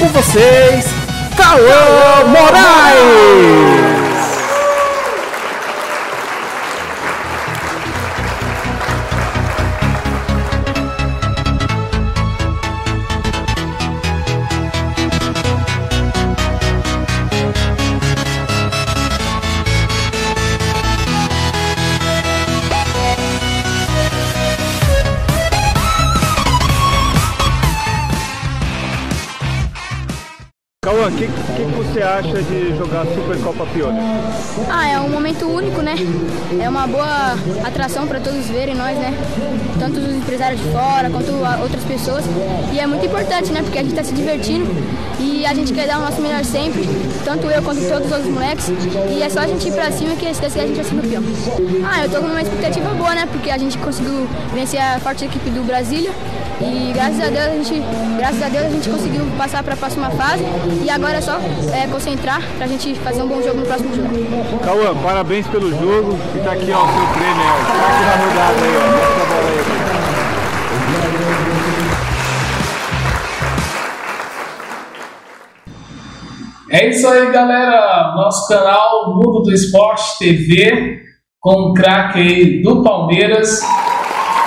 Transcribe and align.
Com 0.00 0.06
vocês, 0.08 0.86
Cauã 1.36 2.24
Moraes! 2.24 3.79
Acha 32.20 32.42
de 32.42 32.76
jogar 32.76 33.06
Supercopa 33.06 33.64
Pione? 33.66 33.98
Ah, 34.70 34.88
é 34.88 35.00
um 35.00 35.08
momento 35.08 35.46
único, 35.46 35.80
né? 35.80 35.94
É 36.60 36.68
uma 36.68 36.86
boa 36.86 37.34
atração 37.64 38.06
para 38.06 38.20
todos 38.20 38.46
verem 38.46 38.74
nós, 38.74 38.96
né? 38.98 39.14
Tanto 39.78 39.98
os 39.98 40.14
empresários 40.14 40.60
de 40.60 40.68
fora 40.70 41.08
quanto 41.08 41.32
outras 41.62 41.82
pessoas. 41.84 42.24
E 42.72 42.78
é 42.78 42.86
muito 42.86 43.06
importante, 43.06 43.50
né? 43.50 43.62
Porque 43.62 43.78
a 43.78 43.82
gente 43.82 43.92
está 43.92 44.04
se 44.04 44.12
divertindo 44.12 44.66
e 45.18 45.46
a 45.46 45.54
gente 45.54 45.72
quer 45.72 45.86
dar 45.86 45.98
o 45.98 46.02
nosso 46.02 46.20
melhor 46.20 46.44
sempre, 46.44 46.86
tanto 47.24 47.46
eu 47.46 47.62
quanto 47.62 47.80
todos 47.88 48.06
os 48.06 48.12
outros 48.12 48.30
moleques. 48.30 48.70
E 49.10 49.22
é 49.22 49.30
só 49.30 49.40
a 49.40 49.46
gente 49.46 49.66
ir 49.66 49.72
pra 49.72 49.90
cima 49.90 50.14
que 50.14 50.26
a 50.26 50.32
gente 50.32 50.40
vai 50.40 50.50
ser 50.50 50.84
campeão. 50.90 51.22
Ah, 51.90 52.04
eu 52.04 52.10
tô 52.10 52.20
com 52.20 52.26
uma 52.26 52.42
expectativa 52.42 52.90
boa, 52.90 53.14
né? 53.14 53.26
Porque 53.32 53.50
a 53.50 53.56
gente 53.56 53.78
conseguiu 53.78 54.28
vencer 54.52 54.80
a 54.80 55.00
forte 55.00 55.24
equipe 55.24 55.48
do 55.50 55.64
Brasília 55.66 56.12
e 56.62 56.92
graças 56.92 57.20
a 57.20 57.28
Deus 57.28 57.46
a 57.46 57.50
gente, 57.50 57.82
graças 58.18 58.42
a 58.42 58.48
Deus 58.48 58.64
a 58.64 58.70
gente 58.70 58.88
conseguiu 58.88 59.24
passar 59.38 59.62
para 59.62 59.74
a 59.74 59.76
próxima 59.76 60.10
fase 60.10 60.44
e 60.84 60.90
agora 60.90 61.16
é 61.16 61.20
só 61.20 61.38
é, 61.72 61.86
concentrar 61.90 62.42
para 62.56 62.66
a 62.66 62.68
gente 62.68 62.94
fazer 62.96 63.22
um 63.22 63.28
bom 63.28 63.42
jogo 63.42 63.60
no 63.60 63.66
próximo 63.66 63.94
jogo. 63.94 64.08
Cauã, 64.64 64.94
parabéns 65.02 65.46
pelo 65.46 65.70
jogo 65.70 66.18
e 66.36 66.38
tá 66.44 66.52
aqui 66.52 66.70
ó, 66.72 66.84
o 66.84 66.88
seu 66.88 67.06
prêmio, 67.14 67.42
ó. 67.42 67.56
Tá 67.66 67.86
aqui 67.88 68.04
na 68.04 68.16
rodada 68.26 68.60
aí, 68.64 68.76
ó. 68.76 68.80
Mostra 68.96 69.22
a 69.22 69.26
bola 69.26 69.48
aí. 69.48 69.90
É 76.72 76.88
isso 76.88 77.08
aí, 77.08 77.32
galera. 77.32 78.14
Nosso 78.14 78.46
canal 78.46 79.16
Mundo 79.16 79.42
do 79.42 79.52
Esporte 79.52 80.18
TV 80.20 81.00
com 81.40 81.70
o 81.70 81.74
craque 81.74 82.20
aí 82.20 82.62
do 82.62 82.84
Palmeiras. 82.84 83.60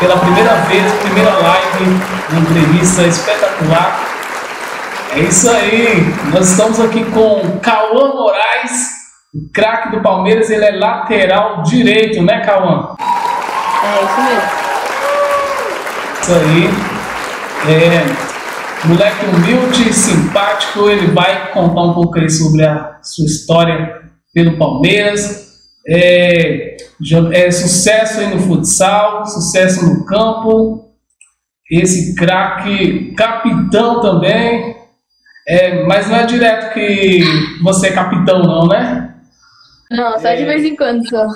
Pela 0.03 0.17
primeira 0.17 0.53
vez, 0.63 0.91
primeira 1.01 1.31
live, 1.31 1.85
uma 2.29 2.41
entrevista 2.41 3.03
espetacular. 3.03 4.05
É 5.15 5.19
isso 5.21 5.49
aí. 5.49 6.13
Nós 6.33 6.51
estamos 6.51 6.77
aqui 6.81 7.05
com 7.05 7.57
Cauã 7.61 8.13
Moraes, 8.13 8.89
o 9.33 9.49
craque 9.53 9.95
do 9.95 10.01
Palmeiras. 10.01 10.49
Ele 10.49 10.65
é 10.65 10.71
lateral 10.71 11.63
direito, 11.63 12.21
né, 12.21 12.41
Cauã? 12.41 12.97
É 13.81 14.03
isso 14.03 14.21
mesmo. 14.23 14.49
Isso 16.21 16.33
aí. 16.33 16.69
É, 17.73 18.85
moleque 18.85 19.25
humilde, 19.25 19.93
simpático. 19.93 20.89
Ele 20.89 21.13
vai 21.13 21.49
contar 21.53 21.81
um 21.81 21.93
pouco 21.93 22.19
aí 22.19 22.29
sobre 22.29 22.65
a 22.65 22.97
sua 23.01 23.25
história 23.25 24.01
pelo 24.33 24.57
Palmeiras. 24.57 25.47
É, 25.87 26.72
é, 27.31 27.51
sucesso 27.51 28.19
aí 28.19 28.33
no 28.33 28.41
futsal, 28.41 29.25
sucesso 29.25 29.85
no 29.85 30.05
campo. 30.05 30.91
Esse 31.69 32.15
craque, 32.15 33.13
capitão 33.15 34.01
também. 34.01 34.75
É, 35.47 35.83
mas 35.85 36.07
não 36.07 36.17
é 36.17 36.25
direto 36.25 36.73
que 36.73 37.21
você 37.61 37.87
é 37.87 37.93
capitão, 37.93 38.43
não, 38.43 38.67
né? 38.67 39.15
Não, 39.91 40.17
só 40.19 40.33
de 40.33 40.45
vez 40.45 40.63
em 40.63 40.75
quando 40.75 41.07
só. 41.07 41.27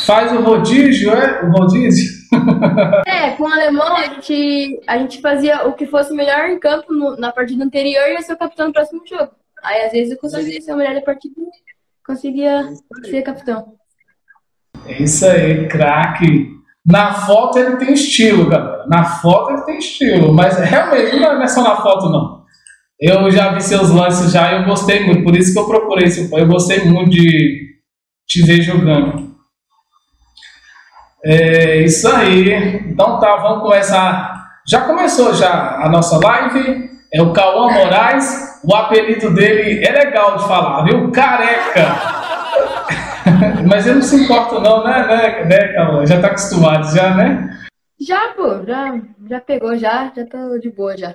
Faz 0.00 0.32
o 0.32 0.42
rodízio, 0.42 1.10
é? 1.12 1.42
O 1.42 1.50
rodízio? 1.50 2.12
é, 3.06 3.30
com 3.30 3.44
o 3.44 3.52
alemão 3.52 3.96
a 3.96 4.04
gente, 4.04 4.80
a 4.86 4.98
gente 4.98 5.20
fazia 5.20 5.66
o 5.66 5.72
que 5.72 5.86
fosse 5.86 6.12
melhor 6.12 6.50
em 6.50 6.58
campo 6.58 6.92
no, 6.92 7.16
na 7.16 7.32
partida 7.32 7.64
anterior 7.64 8.06
e 8.08 8.12
ia 8.12 8.22
ser 8.22 8.34
o 8.34 8.38
capitão 8.38 8.66
no 8.66 8.72
próximo 8.72 9.02
jogo. 9.06 9.32
Aí 9.62 9.82
às 9.82 9.92
vezes 9.92 10.12
eu 10.12 10.18
conseguia 10.18 10.60
ser 10.60 10.72
o 10.72 10.76
melhor 10.76 10.94
da 10.94 11.00
partida 11.00 11.34
conseguia 12.04 12.68
ser 13.04 13.22
capitão. 13.22 13.76
É 14.86 15.02
isso 15.02 15.26
aí, 15.26 15.66
craque. 15.68 16.54
Na 16.84 17.14
foto 17.14 17.58
ele 17.58 17.76
tem 17.76 17.94
estilo, 17.94 18.48
galera. 18.48 18.84
Na 18.86 19.04
foto 19.04 19.52
ele 19.52 19.62
tem 19.62 19.78
estilo, 19.78 20.32
mas 20.32 20.58
realmente 20.58 21.16
não 21.16 21.42
é 21.42 21.46
só 21.48 21.62
na 21.62 21.76
foto, 21.76 22.10
não. 22.10 22.44
Eu 23.00 23.30
já 23.30 23.52
vi 23.52 23.62
seus 23.62 23.90
lances 23.90 24.32
já 24.32 24.52
e 24.52 24.56
eu 24.60 24.64
gostei 24.64 25.04
muito, 25.04 25.24
por 25.24 25.34
isso 25.34 25.52
que 25.52 25.58
eu 25.58 25.66
procurei 25.66 26.06
esse 26.06 26.30
Eu 26.32 26.46
gostei 26.46 26.84
muito 26.84 27.10
de 27.10 27.74
te 28.26 28.44
ver 28.46 28.62
jogando. 28.62 29.34
É 31.24 31.80
isso 31.80 32.06
aí. 32.08 32.52
Então 32.86 33.18
tá, 33.18 33.36
vamos 33.36 33.62
começar. 33.62 34.44
Já 34.68 34.82
começou 34.82 35.34
já 35.34 35.78
a 35.82 35.88
nossa 35.88 36.18
live. 36.18 36.90
É 37.12 37.22
o 37.22 37.32
Cauã 37.32 37.72
Moraes. 37.72 38.60
O 38.62 38.74
apelido 38.74 39.32
dele 39.34 39.84
é 39.86 39.92
legal 39.92 40.36
de 40.36 40.46
falar, 40.46 40.84
viu? 40.84 41.10
Careca. 41.10 42.23
Mas 43.66 43.86
ele 43.86 43.96
não 43.96 44.02
se 44.02 44.16
importa 44.16 44.60
não, 44.60 44.84
né, 44.84 45.06
né, 45.06 45.44
né 45.44 45.72
Cauã? 45.74 46.06
Já 46.06 46.20
tá 46.20 46.28
acostumado 46.28 46.94
já, 46.94 47.14
né? 47.14 47.50
Já, 48.00 48.28
pô. 48.36 48.64
Já, 48.66 49.00
já 49.28 49.40
pegou, 49.40 49.76
já. 49.76 50.12
Já 50.14 50.24
tô 50.26 50.58
de 50.58 50.70
boa, 50.70 50.96
já. 50.96 51.14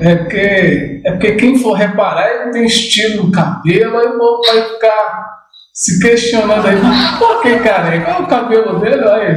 É 0.00 0.16
porque, 0.16 1.02
é 1.04 1.12
porque 1.12 1.32
quem 1.36 1.58
for 1.58 1.74
reparar, 1.74 2.28
ele 2.28 2.50
tem 2.50 2.64
estilo 2.64 3.26
no 3.26 3.32
cabelo, 3.32 3.96
aí 3.96 4.06
o 4.08 4.18
povo 4.18 4.42
vai 4.44 4.62
ficar 4.62 5.42
se 5.72 6.00
questionando 6.00 6.66
aí, 6.66 6.76
por 7.18 7.40
que 7.40 7.58
careca? 7.60 8.10
É 8.10 8.18
o 8.18 8.26
cabelo 8.26 8.80
dele, 8.80 9.04
olha, 9.04 9.34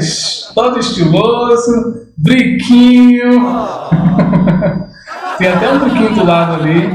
todo 0.54 0.80
estiloso, 0.80 2.08
briquinho. 2.18 3.40
Tem 5.38 5.50
até 5.50 5.70
um 5.70 5.80
pouquinho 5.80 6.16
do 6.16 6.26
lado 6.26 6.64
ali. 6.64 6.90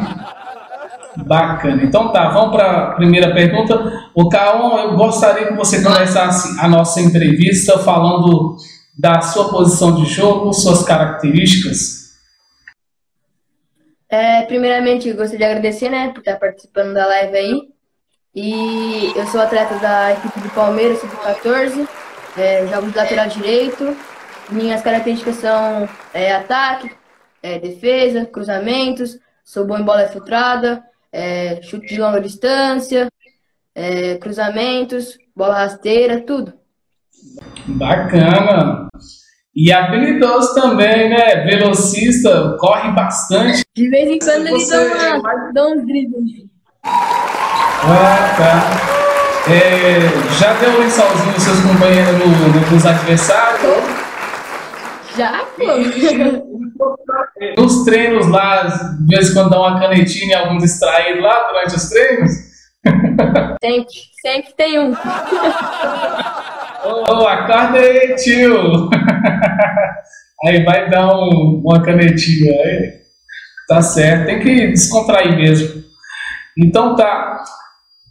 Bacana. 1.17 1.83
Então 1.83 2.13
tá, 2.13 2.29
vamos 2.31 2.55
para 2.55 2.71
a 2.71 2.95
primeira 2.95 3.35
pergunta. 3.35 4.11
O 4.15 4.29
Caon, 4.29 4.79
eu 4.79 4.97
gostaria 4.97 5.49
que 5.49 5.55
você 5.55 5.83
começasse 5.83 6.59
a 6.61 6.69
nossa 6.69 7.01
entrevista 7.01 7.79
falando 7.79 8.57
da 8.97 9.21
sua 9.21 9.51
posição 9.51 9.95
de 9.97 10.05
jogo, 10.05 10.53
suas 10.53 10.85
características. 10.85 12.01
É, 14.09 14.43
primeiramente, 14.43 15.09
eu 15.09 15.17
gostaria 15.17 15.39
de 15.39 15.45
agradecer, 15.45 15.89
né, 15.89 16.09
por 16.09 16.19
estar 16.19 16.37
participando 16.37 16.95
da 16.95 17.07
live 17.07 17.37
aí. 17.37 17.69
E 18.35 19.13
eu 19.17 19.27
sou 19.27 19.41
atleta 19.41 19.77
da 19.77 20.13
equipe 20.13 20.41
do 20.41 20.51
Palmeiras, 20.51 21.01
sub-14, 21.01 21.89
é, 22.37 22.67
jogo 22.67 22.91
de 22.91 22.97
lateral 22.97 23.29
direito. 23.29 23.97
Minhas 24.51 24.83
características 24.83 25.37
são 25.37 25.89
é, 26.13 26.33
ataque, 26.33 26.91
é, 27.43 27.59
defesa, 27.59 28.27
cruzamentos, 28.27 29.19
sou 29.45 29.65
bom 29.65 29.79
em 29.79 29.85
bola 29.85 30.09
filtrada, 30.09 30.85
é, 31.13 31.61
chute 31.63 31.87
de 31.87 32.01
longa 32.01 32.21
distância, 32.21 33.09
é, 33.75 34.17
cruzamentos, 34.19 35.17
bola 35.35 35.55
rasteira, 35.55 36.21
tudo. 36.21 36.53
Bacana! 37.67 38.89
E 39.55 39.73
habilidoso 39.73 40.55
também, 40.55 41.11
né? 41.11 41.45
Velocista, 41.45 42.57
corre 42.59 42.93
bastante. 42.93 43.65
De 43.75 43.89
vez 43.89 44.09
em 44.09 44.19
quando 44.19 44.47
ele 44.47 44.67
dá, 44.67 45.19
uma, 45.19 45.53
dá 45.53 45.67
uns 45.69 45.87
dribles. 45.87 46.51
Ah, 46.85 48.35
tá. 48.37 48.91
É, 49.51 49.99
já 50.39 50.53
deu 50.55 50.71
um 50.71 50.81
lençolzinho 50.81 51.33
nos 51.33 51.43
seus 51.43 51.61
companheiros, 51.61 52.13
no, 52.19 52.27
no, 52.27 52.71
nos 52.71 52.87
adversários? 52.87 53.50
Já, 55.21 55.45
pô. 55.55 55.67
Nos 57.61 57.85
treinos 57.85 58.27
lá, 58.29 58.63
de 58.63 59.15
vez 59.15 59.31
em 59.31 59.35
quando 59.35 59.51
dá 59.51 59.61
uma 59.61 59.79
canetinha 59.79 60.31
e 60.31 60.35
algum 60.35 60.57
distraído 60.57 61.21
lá 61.21 61.49
durante 61.51 61.77
os 61.77 61.91
treinos? 61.91 62.31
Sempre, 63.63 63.93
sempre 64.23 64.55
tem 64.57 64.79
um. 64.79 64.93
Ô, 64.93 64.95
oh, 67.11 67.27
acorda 67.27 67.79
aí, 67.79 68.15
tio! 68.17 68.89
Aí 70.47 70.65
vai 70.65 70.89
dar 70.89 71.15
um, 71.15 71.61
uma 71.63 71.83
canetinha. 71.83 72.51
Aí, 72.65 72.93
tá 73.69 73.83
certo, 73.83 74.25
tem 74.25 74.41
que 74.41 74.69
descontrair 74.69 75.37
mesmo. 75.37 75.85
Então 76.57 76.97
tá. 76.97 77.45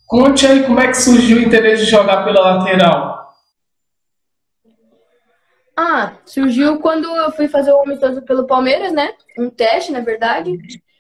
Conte 0.06 0.46
aí 0.46 0.64
como 0.64 0.80
é 0.80 0.88
que 0.88 0.94
surgiu 0.98 1.38
o 1.38 1.42
interesse 1.42 1.86
de 1.86 1.90
jogar 1.90 2.24
pela 2.24 2.58
lateral. 2.58 3.09
Ah, 5.82 6.18
surgiu 6.26 6.78
quando 6.80 7.08
eu 7.08 7.32
fui 7.32 7.48
fazer 7.48 7.72
o 7.72 7.82
amistoso 7.82 8.22
pelo 8.24 8.46
Palmeiras, 8.46 8.92
né? 8.92 9.14
Um 9.38 9.50
teste, 9.50 9.94
na 9.94 10.02
verdade. 10.02 10.58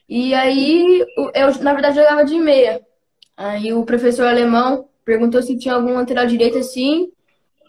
E 0.07 0.33
aí, 0.33 1.05
eu, 1.35 1.53
na 1.61 1.73
verdade, 1.73 1.97
jogava 1.97 2.23
de 2.23 2.39
meia. 2.39 2.79
Aí 3.35 3.73
o 3.73 3.83
professor 3.83 4.25
alemão 4.25 4.87
perguntou 5.03 5.43
se 5.43 5.57
tinha 5.57 5.73
algum 5.73 5.95
lateral 5.95 6.25
direito 6.25 6.57
assim. 6.59 7.09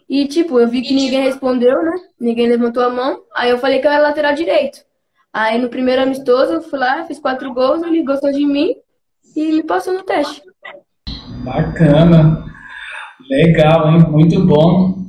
E, 0.07 0.25
tipo, 0.25 0.57
eu 0.57 0.69
vi 0.69 0.81
que 0.81 0.93
ninguém 0.93 1.23
respondeu, 1.23 1.83
né? 1.83 1.91
Ninguém 2.17 2.47
levantou 2.47 2.81
a 2.81 2.89
mão. 2.89 3.23
Aí 3.35 3.49
eu 3.49 3.57
falei 3.57 3.79
que 3.79 3.87
eu 3.87 3.91
era 3.91 4.03
lateral 4.03 4.33
direito. 4.33 4.79
Aí 5.33 5.57
no 5.59 5.67
primeiro 5.67 6.03
amistoso, 6.03 6.53
eu 6.53 6.61
fui 6.61 6.79
lá, 6.79 7.03
fiz 7.03 7.19
quatro 7.19 7.53
gols, 7.53 7.83
ele 7.83 8.03
gostou 8.03 8.31
de 8.31 8.45
mim 8.45 8.73
e 9.35 9.51
me 9.51 9.63
passou 9.63 9.93
no 9.93 10.03
teste. 10.03 10.41
Bacana. 11.43 12.45
Legal, 13.29 13.89
hein? 13.89 14.05
Muito 14.09 14.45
bom. 14.45 15.00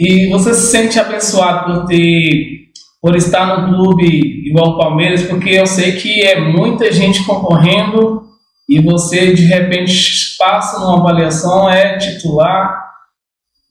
E 0.00 0.30
você 0.30 0.54
se 0.54 0.70
sente 0.70 0.98
abençoado 0.98 1.74
por 1.74 1.86
ter 1.86 2.70
por 3.02 3.16
estar 3.16 3.46
num 3.46 3.74
clube 3.74 4.48
igual 4.48 4.70
o 4.70 4.78
Palmeiras, 4.78 5.22
porque 5.24 5.50
eu 5.50 5.66
sei 5.66 5.92
que 5.92 6.22
é 6.22 6.40
muita 6.40 6.90
gente 6.90 7.24
concorrendo 7.24 8.22
e 8.68 8.80
você 8.80 9.32
de 9.32 9.44
repente 9.44 10.36
passa 10.38 10.78
numa 10.78 11.00
avaliação, 11.00 11.68
é 11.68 11.98
titular, 11.98 12.78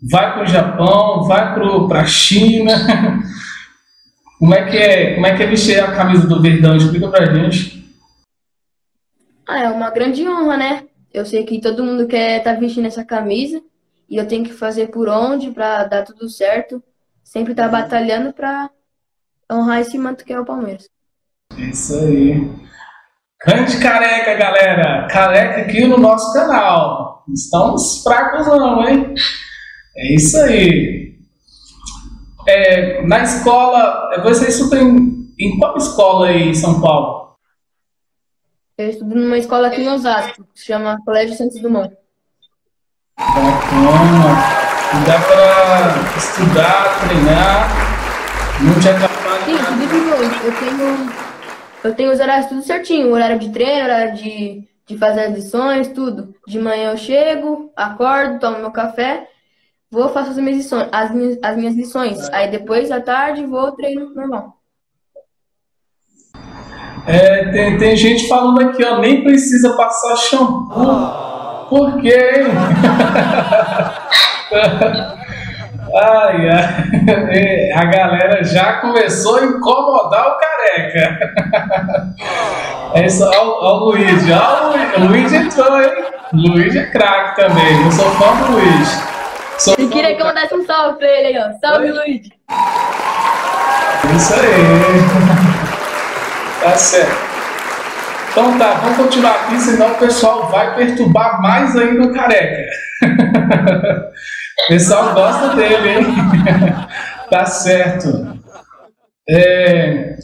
vai 0.10 0.34
para 0.34 0.44
o 0.44 0.48
Japão, 0.48 1.24
vai 1.24 1.54
para 1.88 2.02
a 2.02 2.06
China. 2.06 2.74
Como 4.38 4.54
é 4.54 4.70
que 4.70 4.78
é? 4.78 5.16
Como 5.16 5.28
é 5.28 5.36
que 5.36 5.44
é 5.44 5.48
vestir 5.48 5.80
a 5.80 5.96
camisa 5.96 6.28
do 6.28 6.42
Verdão? 6.42 6.78
Explica 6.78 7.08
pra 7.10 7.34
gente. 7.34 7.84
Ah, 9.48 9.64
é 9.64 9.70
uma 9.70 9.90
grande 9.90 10.28
honra, 10.28 10.58
né? 10.58 10.84
Eu 11.14 11.26
sei 11.26 11.44
que 11.44 11.60
todo 11.60 11.84
mundo 11.84 12.08
quer 12.08 12.38
estar 12.38 12.54
tá 12.54 12.60
vestindo 12.60 12.86
essa 12.86 13.04
camisa 13.04 13.62
e 14.10 14.18
eu 14.18 14.28
tenho 14.28 14.44
que 14.44 14.54
fazer 14.54 14.88
por 14.88 15.08
onde 15.08 15.52
para 15.52 15.86
dar 15.86 16.04
tudo 16.04 16.28
certo. 16.28 16.82
Sempre 17.24 17.52
estar 17.52 17.70
tá 17.70 17.82
batalhando 17.82 18.34
para 18.34 18.70
honrar 19.52 19.82
esse 19.82 19.98
manto 19.98 20.26
que 20.26 20.34
é 20.34 20.40
o 20.40 20.46
Palmeiras. 20.46 20.90
Isso 21.58 21.94
aí. 21.96 22.50
Cante 23.40 23.80
careca, 23.80 24.34
galera. 24.36 25.08
Careca 25.08 25.62
aqui 25.62 25.86
no 25.86 25.98
nosso 25.98 26.34
canal. 26.34 27.24
Estamos 27.32 28.02
fracos 28.02 28.48
não, 28.48 28.88
hein? 28.88 29.14
É 29.96 30.16
isso 30.16 30.38
aí. 30.40 31.20
É, 32.48 33.06
na 33.06 33.22
escola, 33.22 34.22
você 34.24 34.50
estuda 34.50 34.82
em, 34.82 35.36
em 35.40 35.60
qual 35.60 35.78
escola 35.78 36.28
aí 36.28 36.50
em 36.50 36.56
São 36.56 36.82
Paulo? 36.82 37.36
Eu 38.76 38.90
estudo 38.90 39.14
numa 39.14 39.38
escola 39.38 39.68
aqui 39.68 39.82
em 39.82 39.90
Osasco, 39.90 40.46
que 40.46 40.60
se 40.60 40.66
chama 40.66 41.00
Colégio 41.06 41.36
Santos 41.36 41.62
Dumont. 41.62 41.99
Bacana. 43.20 44.60
Dá 45.06 45.20
para 45.20 46.18
estudar, 46.18 47.00
treinar, 47.02 47.70
não 48.62 48.80
te 48.80 48.90
atrapalha. 48.90 49.46
Sim, 49.46 49.58
tudo. 49.88 50.10
Eu 50.44 50.54
tenho, 50.58 51.12
eu 51.84 51.96
tenho 51.96 52.12
os 52.12 52.20
horários 52.20 52.48
tudo 52.48 52.64
certinho. 52.64 53.14
Horário 53.14 53.38
de 53.38 53.50
treino, 53.52 53.84
horário 53.84 54.16
de, 54.16 54.64
de 54.88 54.98
fazer 54.98 55.26
as 55.26 55.36
lições, 55.36 55.90
tudo. 55.90 56.34
De 56.48 56.58
manhã 56.58 56.92
eu 56.92 56.98
chego, 56.98 57.72
acordo, 57.76 58.40
tomo 58.40 58.58
meu 58.58 58.72
café 58.72 59.28
Vou, 59.92 60.08
faço 60.10 60.30
as 60.32 60.38
minhas 60.38 60.58
lições, 60.58 60.88
as 60.92 61.12
minhas, 61.12 61.40
as 61.42 61.58
minhas 61.58 61.76
lições. 61.76 62.30
Aí 62.30 62.50
depois, 62.52 62.92
à 62.92 63.02
tarde, 63.02 63.44
vou 63.46 63.72
treino 63.72 64.14
normal. 64.14 64.56
É, 67.08 67.52
tem, 67.52 67.78
tem 67.78 67.96
gente 67.96 68.28
falando 68.28 68.62
aqui, 68.62 68.84
ó, 68.84 69.00
nem 69.00 69.24
precisa 69.24 69.76
passar 69.76 70.16
shampoo. 70.18 71.29
Por 71.70 72.02
quê, 72.02 72.34
hein? 72.38 72.48
ai, 75.96 76.50
ai, 76.50 77.72
a 77.74 77.86
galera 77.86 78.44
já 78.44 78.74
começou 78.82 79.38
a 79.38 79.46
incomodar 79.46 80.28
o 80.28 80.38
careca. 80.38 81.20
É 82.96 83.06
isso, 83.06 83.24
ó, 83.24 83.60
ó 83.62 83.78
o 83.78 83.92
Luiz, 83.92 84.24
ó, 84.32 84.74
o 85.00 85.06
Luiz 85.06 85.32
entrou, 85.32 85.80
hein? 85.80 85.92
Luiz 86.34 86.76
é 86.76 86.86
craque 86.88 87.36
também, 87.42 87.86
eu 87.86 87.92
sou 87.92 88.10
fã 88.12 88.36
do 88.38 88.54
Luiz. 88.54 89.04
Só 89.60 89.74
Ele 89.78 89.90
queria 89.90 90.16
que 90.16 90.22
eu 90.22 90.26
mandasse 90.26 90.56
um 90.56 90.66
salve 90.66 90.98
pra 90.98 91.08
ele 91.08 91.38
aí, 91.38 91.38
ó. 91.38 91.52
Salve, 91.60 91.92
Luiz. 91.92 92.30
Isso 94.16 94.34
aí. 94.34 94.50
Tá 96.64 96.76
certo. 96.78 97.29
Então 98.32 98.58
tá, 98.58 98.74
vamos 98.76 98.98
continuar 98.98 99.32
aqui, 99.32 99.60
senão 99.60 99.92
o 99.92 99.98
pessoal 99.98 100.50
vai 100.50 100.76
perturbar 100.76 101.42
mais 101.42 101.76
ainda 101.76 102.04
o 102.04 102.14
careca. 102.14 102.70
o 104.66 104.68
pessoal 104.70 105.14
gosta 105.14 105.56
dele, 105.56 105.90
hein? 105.90 106.06
tá 107.30 107.46
certo. 107.46 108.40
É, 109.28 110.16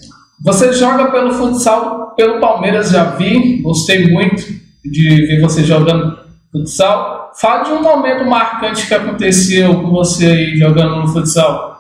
você 0.44 0.74
joga 0.74 1.12
pelo 1.12 1.34
futsal, 1.34 2.14
pelo 2.16 2.40
Palmeiras, 2.40 2.92
já 2.92 3.04
vi, 3.12 3.62
gostei 3.62 4.08
muito 4.12 4.44
de 4.84 5.28
ver 5.28 5.42
você 5.42 5.64
jogando 5.64 6.18
futsal. 6.52 7.32
Fala 7.40 7.64
de 7.64 7.72
um 7.72 7.82
momento 7.82 8.24
marcante 8.26 8.88
que 8.88 8.94
aconteceu 8.94 9.82
com 9.82 9.90
você 9.90 10.26
aí 10.28 10.58
jogando 10.58 10.98
no 10.98 11.08
futsal. 11.08 11.75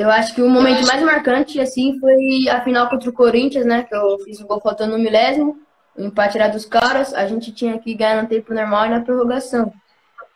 Eu 0.00 0.10
acho 0.10 0.34
que 0.34 0.40
o 0.40 0.48
momento 0.48 0.86
mais 0.86 1.02
marcante, 1.02 1.60
assim, 1.60 2.00
foi 2.00 2.48
a 2.48 2.62
final 2.62 2.88
contra 2.88 3.10
o 3.10 3.12
Corinthians, 3.12 3.66
né? 3.66 3.82
Que 3.82 3.94
eu 3.94 4.18
fiz 4.20 4.40
o 4.40 4.46
gol 4.46 4.58
faltando 4.58 4.96
no 4.96 5.02
milésimo, 5.02 5.58
o 5.94 6.02
empate 6.02 6.38
era 6.38 6.48
dos 6.48 6.64
caras, 6.64 7.12
a 7.12 7.26
gente 7.26 7.52
tinha 7.52 7.78
que 7.78 7.92
ganhar 7.92 8.22
no 8.22 8.26
tempo 8.26 8.54
normal 8.54 8.86
e 8.86 8.88
na 8.88 9.02
prorrogação. 9.02 9.70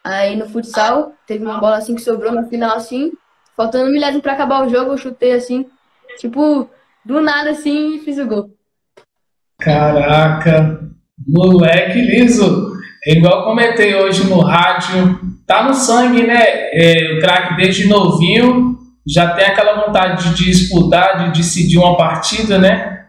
Aí 0.05 0.37
no 0.37 0.47
futsal, 0.47 1.15
teve 1.27 1.43
uma 1.47 1.59
bola 1.59 1.79
assim 1.79 1.95
que 1.95 2.03
sobrou 2.03 2.31
na 2.31 2.45
final, 2.45 2.77
assim, 2.77 3.13
faltando 3.57 3.87
no 3.87 3.93
milésimo 3.93 4.21
pra 4.21 4.35
acabar 4.35 4.67
o 4.67 4.69
jogo, 4.69 4.91
eu 4.91 4.99
chutei 4.99 5.33
assim, 5.33 5.65
tipo, 6.19 6.69
do 7.03 7.23
nada 7.23 7.49
assim, 7.49 7.95
e 7.95 8.01
fiz 8.01 8.19
o 8.19 8.27
gol. 8.27 8.51
Caraca, 9.59 10.79
Moleque 11.27 12.03
liso. 12.03 12.71
É 13.07 13.15
igual 13.15 13.45
comentei 13.45 13.95
hoje 13.95 14.29
no 14.29 14.41
rádio. 14.41 15.21
Tá 15.47 15.63
no 15.63 15.73
sangue, 15.73 16.27
né? 16.27 16.43
É, 16.43 17.17
o 17.17 17.21
craque 17.21 17.57
desde 17.57 17.89
novinho 17.89 18.84
já 19.07 19.35
tem 19.35 19.45
aquela 19.45 19.85
vontade 19.85 20.35
de 20.35 20.45
disputar, 20.45 21.31
de 21.31 21.39
decidir 21.39 21.79
uma 21.79 21.97
partida, 21.97 22.59
né? 22.59 23.05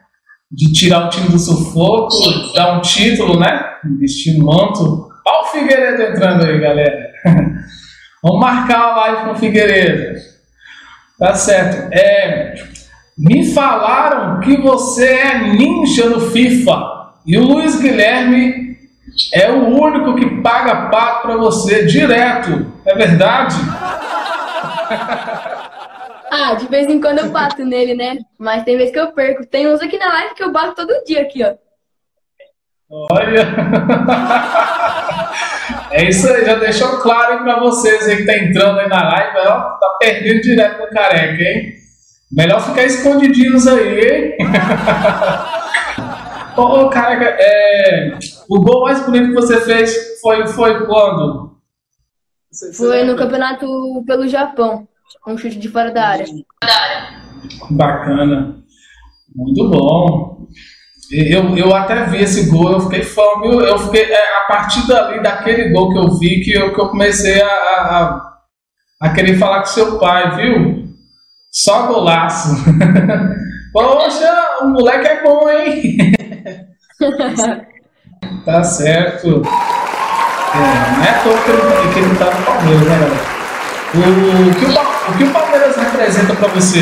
De 0.52 0.72
tirar 0.74 1.06
o 1.06 1.10
time 1.10 1.30
do 1.30 1.40
sufoco, 1.40 2.54
dar 2.54 2.78
um 2.78 2.82
título, 2.82 3.40
né? 3.40 3.66
Vestir 4.00 4.38
um 4.38 4.46
manto. 4.46 5.10
Olha 5.26 5.42
o 5.42 5.46
Figueiredo 5.46 6.04
entrando 6.04 6.46
aí, 6.46 6.60
galera. 6.60 7.12
Vamos 8.22 8.40
marcar 8.40 8.80
a 8.80 8.96
live 8.96 9.24
com 9.24 9.32
o 9.32 9.36
Figueiredo. 9.36 10.20
Tá 11.18 11.34
certo. 11.34 11.94
É, 11.94 12.56
me 13.18 13.54
falaram 13.54 14.42
que 14.42 14.58
você 14.58 15.06
é 15.06 15.40
ninja 15.40 16.10
no 16.10 16.20
FIFA. 16.20 16.96
E 17.26 17.38
o 17.38 17.44
Luiz 17.44 17.80
Guilherme 17.80 18.78
é 19.34 19.50
o 19.50 19.68
único 19.68 20.16
que 20.16 20.42
paga 20.42 20.90
pato 20.90 21.22
para 21.24 21.38
você 21.38 21.86
direto. 21.86 22.74
É 22.86 22.96
verdade? 22.96 23.56
Ah, 26.38 26.54
de 26.54 26.68
vez 26.68 26.86
em 26.88 27.00
quando 27.00 27.20
eu 27.20 27.30
bato 27.30 27.64
nele, 27.64 27.94
né? 27.94 28.18
Mas 28.38 28.66
tem 28.66 28.76
vezes 28.76 28.92
que 28.92 29.00
eu 29.00 29.14
perco. 29.14 29.46
Tem 29.46 29.68
uns 29.68 29.82
aqui 29.82 29.98
na 29.98 30.10
live 30.10 30.36
que 30.36 30.44
eu 30.44 30.52
bato 30.52 30.76
todo 30.76 31.04
dia 31.06 31.22
aqui, 31.22 31.42
ó. 31.42 31.54
Olha! 32.90 33.48
É 35.92 36.04
isso 36.04 36.28
aí, 36.28 36.44
já 36.44 36.56
deixou 36.56 37.00
claro 37.00 37.44
pra 37.44 37.60
vocês 37.60 38.08
aí 38.08 38.18
que 38.18 38.26
tá 38.26 38.38
entrando 38.38 38.80
aí 38.80 38.90
na 38.90 39.08
live, 39.08 39.38
ó, 39.48 39.62
tá 39.78 39.98
perdendo 40.00 40.42
direto 40.42 40.82
no 40.82 40.90
careca, 40.90 41.42
hein? 41.42 41.74
Melhor 42.32 42.60
ficar 42.60 42.84
escondidinhos 42.84 43.66
aí, 43.66 44.00
hein? 44.00 44.38
Ô, 46.58 46.62
oh, 46.62 46.90
cara, 46.90 47.38
é, 47.40 48.18
o 48.50 48.62
gol 48.62 48.84
mais 48.84 49.06
bonito 49.06 49.30
que 49.30 49.36
você 49.36 49.62
fez 49.62 50.20
foi, 50.20 50.46
foi 50.48 50.86
quando? 50.86 51.56
Foi 52.74 53.04
no 53.04 53.16
campeonato 53.16 54.04
pelo 54.06 54.28
Japão, 54.28 54.86
um 55.28 55.38
chute 55.38 55.58
de 55.58 55.70
fora 55.70 55.92
da 55.92 56.08
área. 56.08 56.26
Bacana, 57.70 58.58
muito 59.36 59.70
bom. 59.70 60.48
Eu, 61.12 61.56
eu 61.56 61.76
até 61.76 62.06
vi 62.06 62.24
esse 62.24 62.50
gol, 62.50 62.72
eu 62.72 62.80
fiquei 62.82 63.04
fã, 63.04 63.22
viu? 63.42 63.62
Eu 63.62 63.78
fiquei, 63.78 64.04
é, 64.12 64.38
a 64.38 64.48
partir 64.48 64.88
dali, 64.88 65.22
daquele 65.22 65.70
gol 65.70 65.92
que 65.92 65.98
eu 66.00 66.18
vi, 66.18 66.42
que 66.42 66.52
eu, 66.58 66.74
que 66.74 66.82
eu 66.82 66.90
comecei 66.90 67.42
a, 67.42 67.48
a, 67.48 68.34
a 69.02 69.10
querer 69.14 69.38
falar 69.38 69.60
com 69.60 69.68
seu 69.68 70.00
pai, 70.00 70.36
viu? 70.36 70.86
Só 71.52 71.88
golaço. 71.88 72.56
Poxa, 73.72 74.62
o 74.62 74.70
moleque 74.70 75.08
é 75.08 75.24
bom, 75.24 75.50
hein? 75.50 75.98
tá 78.46 78.64
certo. 78.64 79.44
É, 80.56 80.92
não 80.92 81.04
é 81.04 81.14
toa 81.24 81.38
que 81.44 81.94
que 81.94 82.00
ele 82.00 82.16
tá 82.16 82.34
no 82.34 82.46
Palmeiras, 82.46 82.88
né, 82.88 83.00
galera? 83.00 83.35
O, 83.96 84.60
que 84.60 84.66
o, 84.66 85.14
o 85.14 85.18
que 85.18 85.24
o 85.24 85.32
Palmeiras 85.32 85.78
representa 85.78 86.36
para 86.36 86.48
você? 86.50 86.80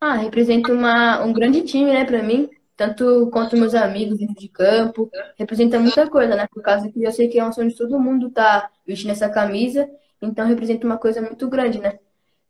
Ah, 0.00 0.14
representa 0.14 0.72
uma, 0.72 1.22
um 1.22 1.34
grande 1.34 1.60
time, 1.62 1.92
né, 1.92 2.04
para 2.04 2.22
mim. 2.22 2.48
Tanto 2.74 3.28
quanto 3.30 3.56
meus 3.56 3.74
amigos 3.74 4.18
dentro 4.18 4.36
de 4.36 4.48
campo. 4.48 5.10
Representa 5.36 5.78
muita 5.78 6.08
coisa, 6.08 6.34
né? 6.34 6.46
Por 6.50 6.62
causa 6.62 6.88
que 6.88 7.02
eu 7.02 7.12
sei 7.12 7.28
que 7.28 7.38
é 7.38 7.44
um 7.44 7.52
sonho 7.52 7.68
de 7.68 7.76
todo 7.76 8.00
mundo 8.00 8.30
tá 8.30 8.70
vestindo 8.86 9.10
essa 9.10 9.28
camisa. 9.28 9.86
Então 10.22 10.46
representa 10.46 10.86
uma 10.86 10.96
coisa 10.96 11.20
muito 11.20 11.46
grande, 11.48 11.78
né? 11.78 11.98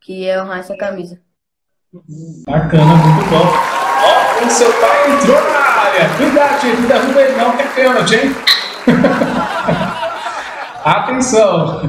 Que 0.00 0.28
é 0.28 0.40
honrar 0.40 0.60
essa 0.60 0.76
camisa. 0.76 1.18
Bacana, 2.46 2.94
muito 2.94 3.30
bom. 3.30 3.46
Ó, 4.04 4.46
o 4.46 4.50
seu 4.50 4.70
pai 4.74 5.14
entrou 5.14 5.42
na 5.50 5.58
área. 5.58 6.16
Cuidado, 6.16 6.60
gente, 6.60 6.86
derruba 6.86 7.22
ele 7.22 7.36
não, 7.36 7.56
que 7.56 7.62
é 7.62 7.66
pênalti, 7.74 8.14
hein? 8.14 8.34
Atenção. 10.88 11.82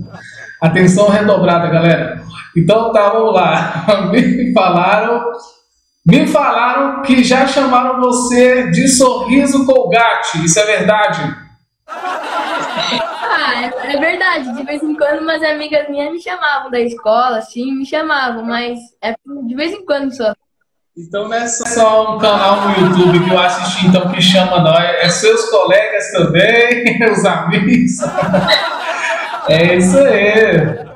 Atenção 0.62 1.08
redobrada, 1.08 1.68
galera. 1.68 2.22
Então 2.56 2.90
tá, 2.90 3.10
vamos 3.10 3.34
lá. 3.34 3.86
Me 4.10 4.52
falaram, 4.54 5.32
me 6.06 6.26
falaram 6.26 7.02
que 7.02 7.22
já 7.22 7.46
chamaram 7.46 8.00
você 8.00 8.70
de 8.70 8.88
sorriso 8.88 9.66
colgate. 9.66 10.42
Isso 10.42 10.58
é 10.58 10.64
verdade? 10.64 11.36
Ah, 11.86 13.62
é, 13.62 13.94
é 13.94 14.00
verdade. 14.00 14.56
De 14.56 14.64
vez 14.64 14.82
em 14.82 14.94
quando 14.96 15.20
umas 15.20 15.42
amigas 15.42 15.88
minhas 15.90 16.10
me 16.10 16.20
chamavam 16.20 16.70
da 16.70 16.80
escola, 16.80 17.38
assim, 17.38 17.72
me 17.72 17.84
chamavam, 17.84 18.44
mas 18.44 18.78
é 19.02 19.14
de 19.46 19.54
vez 19.54 19.72
em 19.72 19.84
quando 19.84 20.16
só. 20.16 20.34
Então 20.98 21.28
não 21.28 21.34
é 21.34 21.46
só 21.46 22.16
um 22.16 22.18
canal 22.18 22.62
no 22.62 22.86
YouTube 22.86 23.24
que 23.24 23.30
eu 23.30 23.38
assisti, 23.38 23.86
então, 23.86 24.10
que 24.10 24.20
chama 24.20 24.60
não. 24.60 24.74
É, 24.74 25.08
seus 25.08 25.48
colegas 25.48 26.10
também, 26.10 26.98
os 27.12 27.24
amigos. 27.24 27.92
É 29.48 29.76
isso 29.76 29.96
aí. 29.98 30.90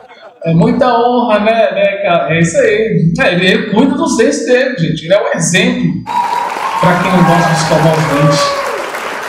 É 0.46 0.52
muita 0.52 0.92
honra, 0.98 1.38
né, 1.38 1.70
né, 1.72 2.02
cara? 2.02 2.34
É 2.34 2.40
isso 2.40 2.58
aí. 2.58 3.12
É, 3.20 3.34
ele 3.34 3.70
cuida 3.70 3.94
dos 3.94 4.16
dentes 4.16 4.44
dele, 4.44 4.76
gente. 4.76 5.04
Ele 5.04 5.14
é 5.14 5.22
um 5.22 5.36
exemplo 5.36 6.04
para 6.80 6.98
quem 7.00 7.12
não 7.12 7.24
gosta 7.24 7.48
de 7.48 7.56
escovar 7.56 7.92
os 7.96 8.04
dentes. 8.04 8.64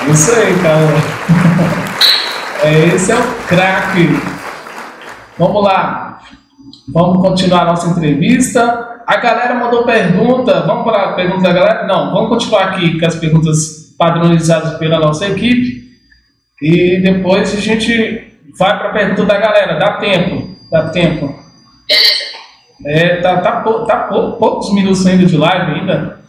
É 0.01 0.11
isso 0.11 0.31
aí, 0.31 0.59
cara. 0.61 1.85
É, 2.63 2.95
esse 2.95 3.11
é 3.11 3.15
o 3.15 3.23
craque. 3.47 4.19
Vamos 5.37 5.63
lá. 5.63 6.04
Vamos 6.87 7.21
continuar 7.21 7.63
a 7.63 7.65
nossa 7.65 7.89
entrevista. 7.89 9.01
A 9.07 9.17
galera 9.17 9.55
mandou 9.55 9.85
pergunta. 9.85 10.61
Vamos 10.61 10.83
para 10.83 11.09
a 11.09 11.13
pergunta 11.13 11.41
da 11.41 11.53
galera? 11.53 11.87
Não, 11.87 12.13
vamos 12.13 12.29
continuar 12.29 12.69
aqui 12.69 12.99
com 12.99 13.05
as 13.05 13.15
perguntas 13.15 13.95
padronizadas 13.97 14.77
pela 14.77 14.99
nossa 14.99 15.27
equipe. 15.27 15.85
E 16.61 17.01
depois 17.01 17.53
a 17.53 17.59
gente 17.59 18.37
vai 18.57 18.77
para 18.77 18.89
a 18.89 18.93
pergunta 18.93 19.25
da 19.25 19.37
galera. 19.37 19.79
Dá 19.79 19.93
tempo. 19.93 20.55
Dá 20.71 20.89
tempo. 20.89 21.33
É, 22.85 23.17
tá, 23.17 23.37
tá, 23.37 23.61
tá 23.61 23.97
poucos 24.09 24.73
minutos 24.73 25.05
ainda 25.07 25.25
de 25.25 25.37
live 25.37 25.71
ainda. 25.79 26.19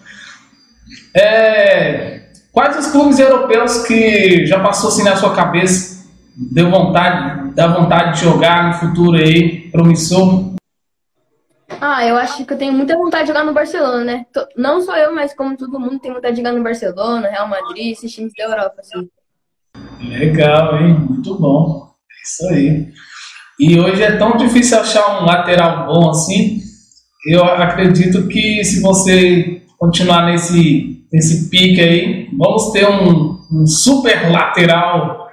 É, 1.15 2.21
quais 2.53 2.79
os 2.79 2.93
clubes 2.93 3.19
europeus 3.19 3.87
que 3.87 4.47
já 4.47 4.61
passou 4.61 4.91
assim 4.91 5.03
na 5.03 5.17
sua 5.17 5.35
cabeça 5.35 6.07
deu 6.37 6.71
vontade, 6.71 7.46
dá 7.57 7.69
vontade 7.69 8.19
de 8.19 8.25
jogar 8.25 8.69
no 8.69 8.75
futuro 8.75 9.17
aí, 9.17 9.71
promissor? 9.71 10.55
Ah, 11.81 12.07
eu 12.07 12.17
acho 12.19 12.45
que 12.45 12.53
eu 12.53 12.59
tenho 12.59 12.73
muita 12.73 12.97
vontade 12.97 13.25
de 13.25 13.29
jogar 13.29 13.45
no 13.45 13.55
Barcelona, 13.55 14.05
né? 14.05 14.27
Não 14.57 14.83
só 14.83 14.95
eu, 14.97 15.15
mas 15.15 15.35
como 15.35 15.57
todo 15.57 15.81
mundo 15.81 15.99
tem 15.99 16.13
vontade 16.13 16.37
de 16.37 16.43
jogar 16.43 16.53
no 16.53 16.63
Barcelona, 16.63 17.29
Real 17.29 17.49
Madrid, 17.49 17.93
esses 17.93 18.13
times 18.13 18.33
da 18.37 18.45
Europa, 18.45 18.77
assim. 18.81 19.09
Legal, 20.07 20.79
hein? 20.79 20.99
Muito 21.09 21.39
bom. 21.39 21.91
É 22.11 22.23
isso 22.23 22.55
aí. 22.55 22.89
E 23.59 23.81
hoje 23.81 24.03
é 24.03 24.19
tão 24.19 24.37
difícil 24.37 24.79
achar 24.79 25.23
um 25.23 25.25
lateral 25.25 25.87
bom 25.87 26.11
assim. 26.11 26.61
Eu 27.27 27.43
acredito 27.43 28.29
que 28.29 28.63
se 28.65 28.83
você 28.83 29.63
continuar 29.79 30.27
nesse, 30.27 31.07
nesse 31.11 31.49
pique 31.49 31.81
aí, 31.81 32.29
vamos 32.37 32.71
ter 32.73 32.87
um, 32.87 33.41
um 33.51 33.67
super 33.67 34.31
lateral 34.31 35.26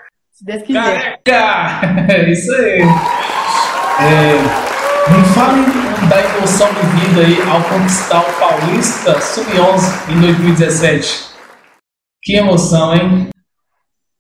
se 0.43 0.45
Deus 0.45 0.63
quiser. 0.63 1.19
Careca! 1.23 2.11
É 2.11 2.29
isso 2.31 2.53
aí. 2.53 2.81
É, 4.01 4.33
me 5.11 5.23
fale 5.33 5.61
da 6.09 6.37
emoção 6.37 6.67
vivida 6.73 7.21
aí 7.21 7.41
ao 7.49 7.63
conquistar 7.63 8.19
o 8.19 8.39
Paulista 8.39 9.21
Sub-11 9.21 10.11
em 10.11 10.21
2017. 10.21 11.31
Que 12.21 12.35
emoção, 12.35 12.93
hein? 12.93 13.29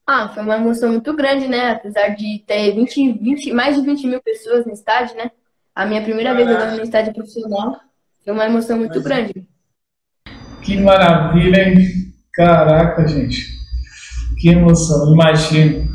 Ah, 0.07 0.29
foi 0.29 0.43
uma 0.43 0.55
emoção 0.55 0.89
muito 0.89 1.13
grande, 1.13 1.47
né? 1.47 1.71
Apesar 1.71 2.09
de 2.09 2.43
ter 2.45 2.73
20, 2.73 3.13
20, 3.13 3.53
mais 3.53 3.75
de 3.75 3.81
20 3.81 4.07
mil 4.07 4.21
pessoas 4.21 4.65
no 4.65 4.73
estádio, 4.73 5.15
né? 5.17 5.31
A 5.75 5.85
minha 5.85 6.01
primeira 6.01 6.33
vez 6.33 6.47
jogando 6.47 6.77
no 6.77 6.83
estádio 6.83 7.13
profissional 7.13 7.79
foi 8.23 8.33
uma 8.33 8.45
emoção 8.45 8.77
muito 8.77 8.95
Mas, 8.95 9.03
grande. 9.03 9.47
Que 10.61 10.77
maravilha, 10.77 11.69
hein? 11.69 11.87
Caraca, 12.33 13.07
gente. 13.07 13.47
Que 14.39 14.49
emoção, 14.49 15.13
imagino. 15.13 15.92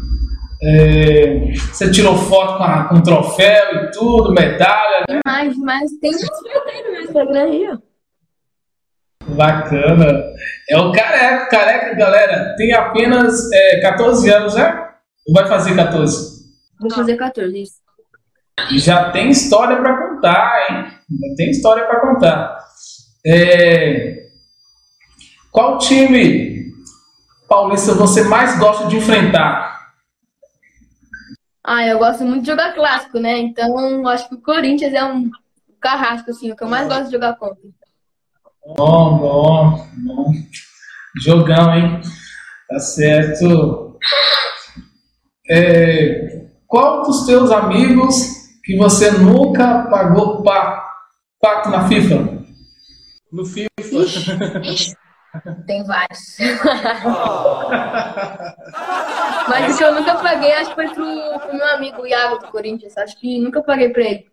É, 0.63 1.53
você 1.55 1.91
tirou 1.91 2.17
foto 2.17 2.59
com, 2.59 2.65
a, 2.65 2.85
com 2.89 3.03
troféu 3.03 3.75
e 3.77 3.91
tudo, 3.93 4.33
medalha, 4.33 5.05
né? 5.09 5.21
Mas, 5.25 5.57
mas 5.57 5.91
tem 6.01 6.13
fotos 6.13 6.41
no 6.43 7.01
Instagram 7.01 7.45
aí, 7.45 7.71
ó. 7.71 7.79
Bacana. 9.35 10.25
É 10.69 10.79
o 10.79 10.91
Careca. 10.93 11.47
Careca, 11.47 11.95
galera, 11.95 12.57
tem 12.57 12.73
apenas 12.73 13.51
é, 13.53 13.81
14 13.83 14.31
anos, 14.31 14.55
né? 14.55 14.89
Ou 15.29 15.35
vai 15.35 15.47
fazer 15.47 15.77
14? 15.77 16.39
Vou 16.81 16.91
fazer 16.91 17.17
14, 17.17 17.63
isso. 17.63 17.75
E 18.73 18.79
já 18.79 19.11
tem 19.11 19.31
história 19.31 19.77
para 19.77 20.09
contar, 20.09 20.67
hein? 20.69 20.85
Já 20.87 21.35
tem 21.37 21.51
história 21.51 21.85
para 21.85 22.01
contar. 22.01 22.59
É... 23.25 24.29
Qual 25.53 25.79
time 25.79 26.73
paulista 27.49 27.95
você 27.95 28.25
mais 28.25 28.59
gosta 28.59 28.87
de 28.87 28.97
enfrentar? 28.97 29.78
Ah, 31.71 31.87
eu 31.87 31.99
gosto 31.99 32.25
muito 32.25 32.45
de 32.45 32.51
jogar 32.51 32.73
clássico, 32.73 33.19
né? 33.19 33.37
Então, 33.37 34.09
acho 34.09 34.27
que 34.27 34.37
o 34.37 34.41
Corinthians 34.41 34.95
é 34.95 35.05
um 35.05 35.31
carrasco, 35.79 36.31
assim, 36.31 36.51
o 36.51 36.57
que 36.57 36.65
eu 36.65 36.69
mais 36.69 36.89
gosto 36.89 37.05
de 37.05 37.13
jogar 37.13 37.37
contra. 37.37 37.59
Bom, 38.75 39.19
bom, 39.19 39.87
bom. 39.99 40.33
Jogão, 41.23 41.75
hein? 41.75 42.01
Tá 42.71 42.79
certo. 42.79 43.99
É, 45.51 46.47
qual 46.67 47.03
dos 47.03 47.27
teus 47.27 47.51
amigos 47.51 48.17
que 48.65 48.75
você 48.79 49.11
nunca 49.11 49.83
pagou 49.91 50.43
pato 50.43 51.69
na 51.69 51.87
FIFA? 51.87 52.45
No 53.31 53.45
FIFA. 53.45 53.69
Tem 55.67 55.85
vários. 55.85 56.39
Mas 59.49 59.75
o 59.75 59.79
que 59.79 59.85
eu 59.85 59.95
nunca 59.95 60.15
paguei, 60.17 60.53
acho 60.53 60.71
que 60.71 60.75
foi 60.75 60.89
pro, 60.89 61.41
pro 61.41 61.55
meu 61.55 61.69
amigo 61.75 62.07
Iago 62.07 62.39
do 62.39 62.49
Corinthians. 62.49 62.97
Acho 62.97 63.19
que 63.19 63.39
nunca 63.41 63.63
paguei 63.63 63.91
pra 63.91 64.03
ele. 64.03 64.27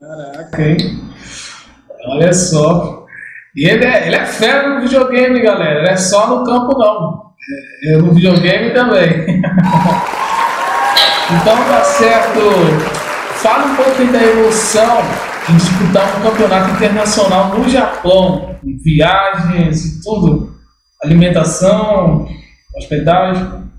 Caraca, 0.00 0.62
hein? 0.62 0.78
Olha 2.06 2.32
só. 2.32 3.06
E 3.54 3.68
ele 3.68 3.84
é, 3.84 4.06
ele 4.06 4.16
é 4.16 4.26
fera 4.26 4.68
no 4.68 4.80
videogame, 4.80 5.40
galera. 5.40 5.80
Ele 5.80 5.90
é 5.90 5.96
só 5.96 6.26
no 6.28 6.44
campo, 6.44 6.78
não. 6.78 7.30
É, 7.84 7.96
no 7.98 8.12
videogame 8.12 8.72
também. 8.72 9.42
então 11.40 11.56
tá 11.68 11.84
certo. 11.84 12.40
Fala 13.36 13.66
um 13.66 13.76
pouco 13.76 14.04
da 14.12 14.22
emoção 14.22 14.98
em 15.48 15.56
disputar 15.56 16.18
um 16.18 16.22
campeonato 16.22 16.70
internacional 16.70 17.48
no 17.48 17.68
Japão. 17.68 18.49
Viagens 18.62 19.84
e 19.84 20.02
tudo. 20.02 20.54
Alimentação, 21.02 22.26
hospedagem. 22.76 23.70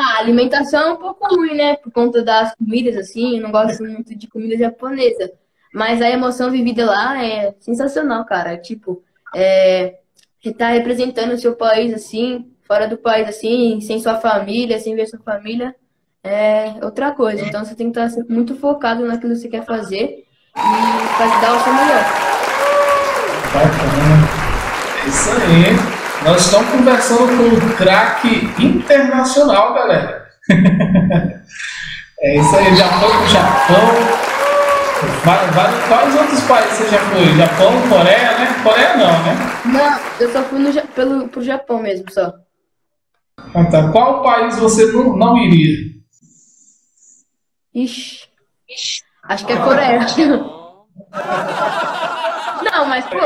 A 0.00 0.18
alimentação 0.18 0.80
é 0.80 0.92
um 0.92 0.96
pouco 0.96 1.34
ruim, 1.34 1.56
né? 1.56 1.76
Por 1.76 1.92
conta 1.92 2.22
das 2.22 2.54
comidas, 2.54 2.96
assim. 2.96 3.36
Eu 3.36 3.42
não 3.42 3.50
gosto 3.50 3.82
muito 3.82 4.16
de 4.16 4.28
comida 4.28 4.56
japonesa. 4.56 5.32
Mas 5.74 6.00
a 6.00 6.08
emoção 6.08 6.50
vivida 6.50 6.86
lá 6.86 7.24
é 7.24 7.54
sensacional, 7.60 8.24
cara. 8.24 8.56
Tipo, 8.56 9.02
é, 9.34 9.98
você 10.40 10.52
tá 10.52 10.70
representando 10.70 11.32
o 11.32 11.38
seu 11.38 11.56
país, 11.56 11.92
assim, 11.92 12.46
fora 12.66 12.86
do 12.86 12.96
país, 12.96 13.28
assim, 13.28 13.80
sem 13.80 13.98
sua 13.98 14.16
família, 14.20 14.78
sem 14.78 14.94
ver 14.94 15.06
sua 15.06 15.18
família, 15.20 15.74
é 16.22 16.74
outra 16.82 17.12
coisa. 17.12 17.44
Então 17.44 17.64
você 17.64 17.74
tem 17.74 17.90
que 17.90 17.98
estar 17.98 18.24
muito 18.28 18.54
focado 18.56 19.04
naquilo 19.04 19.32
que 19.32 19.40
você 19.40 19.48
quer 19.48 19.64
fazer 19.64 20.24
e 20.56 20.60
fazer 21.16 21.40
dar 21.40 21.56
o 21.56 21.60
seu 21.64 21.72
melhor. 21.72 22.04
É 25.08 25.10
isso 25.10 25.30
aí. 25.30 25.74
Nós 26.22 26.44
estamos 26.44 26.70
conversando 26.70 27.28
com 27.28 27.44
um 27.44 27.58
craque 27.76 28.46
internacional, 28.62 29.72
galera. 29.72 30.28
é 32.20 32.36
isso 32.38 32.54
aí, 32.56 32.76
já 32.76 32.86
foi 32.88 33.08
pro 33.08 33.26
Japão. 33.28 33.88
Vai, 35.24 35.50
vai, 35.52 35.88
quais 35.88 36.14
outros 36.14 36.42
países 36.42 36.76
você 36.76 36.90
já 36.90 36.98
foi? 36.98 37.24
Japão, 37.36 37.72
Coreia, 37.88 38.38
né? 38.38 38.54
Coreia 38.62 38.98
não, 38.98 39.22
né? 39.22 39.34
Não, 39.64 39.98
eu 40.20 40.30
só 40.30 40.42
fui 40.42 40.58
no, 40.58 40.70
pelo, 40.88 41.26
pro 41.28 41.42
Japão 41.42 41.80
mesmo, 41.80 42.10
só. 42.10 42.34
Ah, 43.54 43.64
tá. 43.64 43.90
Qual 43.90 44.22
país 44.22 44.58
você 44.58 44.92
não, 44.92 45.16
não 45.16 45.38
iria? 45.38 45.88
Ixi. 47.74 48.28
Acho 49.24 49.46
que 49.46 49.52
é 49.52 49.56
Coreia. 49.56 50.00
Não, 52.62 52.84
mas, 52.86 53.04
pô, 53.06 53.18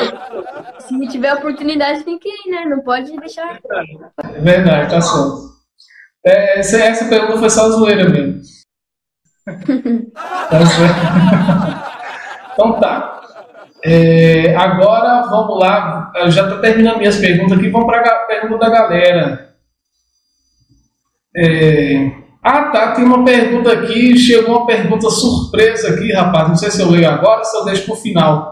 se 0.81 1.09
tiver 1.09 1.35
oportunidade, 1.35 2.05
tem 2.05 2.19
que 2.19 2.29
ir, 2.29 2.51
né? 2.51 2.65
Não 2.67 2.81
pode 2.83 3.17
deixar. 3.17 3.59
Verdade, 4.41 4.91
tá 4.91 5.01
certo. 5.01 5.53
É, 6.25 6.61
essa, 6.61 6.77
essa 6.79 7.05
pergunta 7.07 7.39
foi 7.39 7.51
só 7.51 7.69
zoeira 7.71 8.09
mesmo. 8.09 8.41
tá 10.15 10.61
então 12.53 12.79
tá. 12.79 13.21
É, 13.85 14.55
agora 14.55 15.23
vamos 15.29 15.59
lá. 15.59 16.13
Eu 16.15 16.31
já 16.31 16.45
estou 16.45 16.61
terminando 16.61 16.99
minhas 16.99 17.17
perguntas 17.17 17.59
aqui. 17.59 17.69
Vamos 17.71 17.87
para 17.87 18.01
a 18.01 18.27
pergunta 18.27 18.59
da 18.59 18.71
galera. 18.71 19.57
É, 21.37 22.13
Ah, 22.41 22.71
tá. 22.71 22.93
Tem 22.93 23.05
uma 23.05 23.25
pergunta 23.25 23.73
aqui. 23.73 24.17
Chegou 24.17 24.59
uma 24.59 24.67
pergunta 24.67 25.11
surpresa 25.11 25.95
aqui, 25.95 26.13
rapaz. 26.13 26.49
Não 26.49 26.57
sei 26.57 26.71
se 26.71 26.81
eu 26.81 26.91
leio 26.91 27.09
agora 27.09 27.39
ou 27.39 27.45
se 27.45 27.57
eu 27.57 27.65
deixo 27.65 27.87
pro 27.87 27.97
final. 27.97 28.52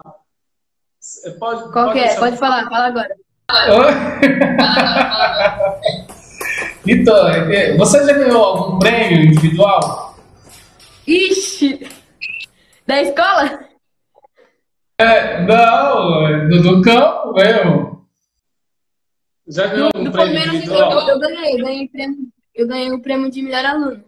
Pode, 1.39 1.73
Qual 1.73 1.87
pode 1.87 1.93
que 1.93 2.01
é? 2.01 2.15
Pode 2.17 2.37
falar, 2.37 2.69
fala 2.69 2.87
agora. 2.87 3.17
então, 6.87 7.29
é 7.29 7.77
você 7.77 8.07
já 8.07 8.13
ganhou 8.13 8.45
algum 8.45 8.79
prêmio 8.79 9.25
individual? 9.25 10.15
Ixi! 11.07 11.89
Da 12.87 13.03
escola? 13.03 13.61
É, 14.99 15.43
não, 15.43 16.49
do, 16.49 16.63
do 16.63 16.83
campo 16.83 17.33
mesmo. 17.33 18.07
Já 19.49 19.67
ganhou 19.67 19.91
um 19.95 20.11
prêmio 20.11 20.55
individual? 20.55 20.93
Eu, 20.93 21.09
eu 21.09 21.19
ganhei, 21.19 21.57
ganhei 21.57 21.89
prêmio 21.89 22.31
eu 22.55 22.67
ganhei 22.67 22.93
o 22.93 23.01
prêmio 23.01 23.31
de 23.31 23.43
melhor 23.43 23.65
aluno. 23.65 24.05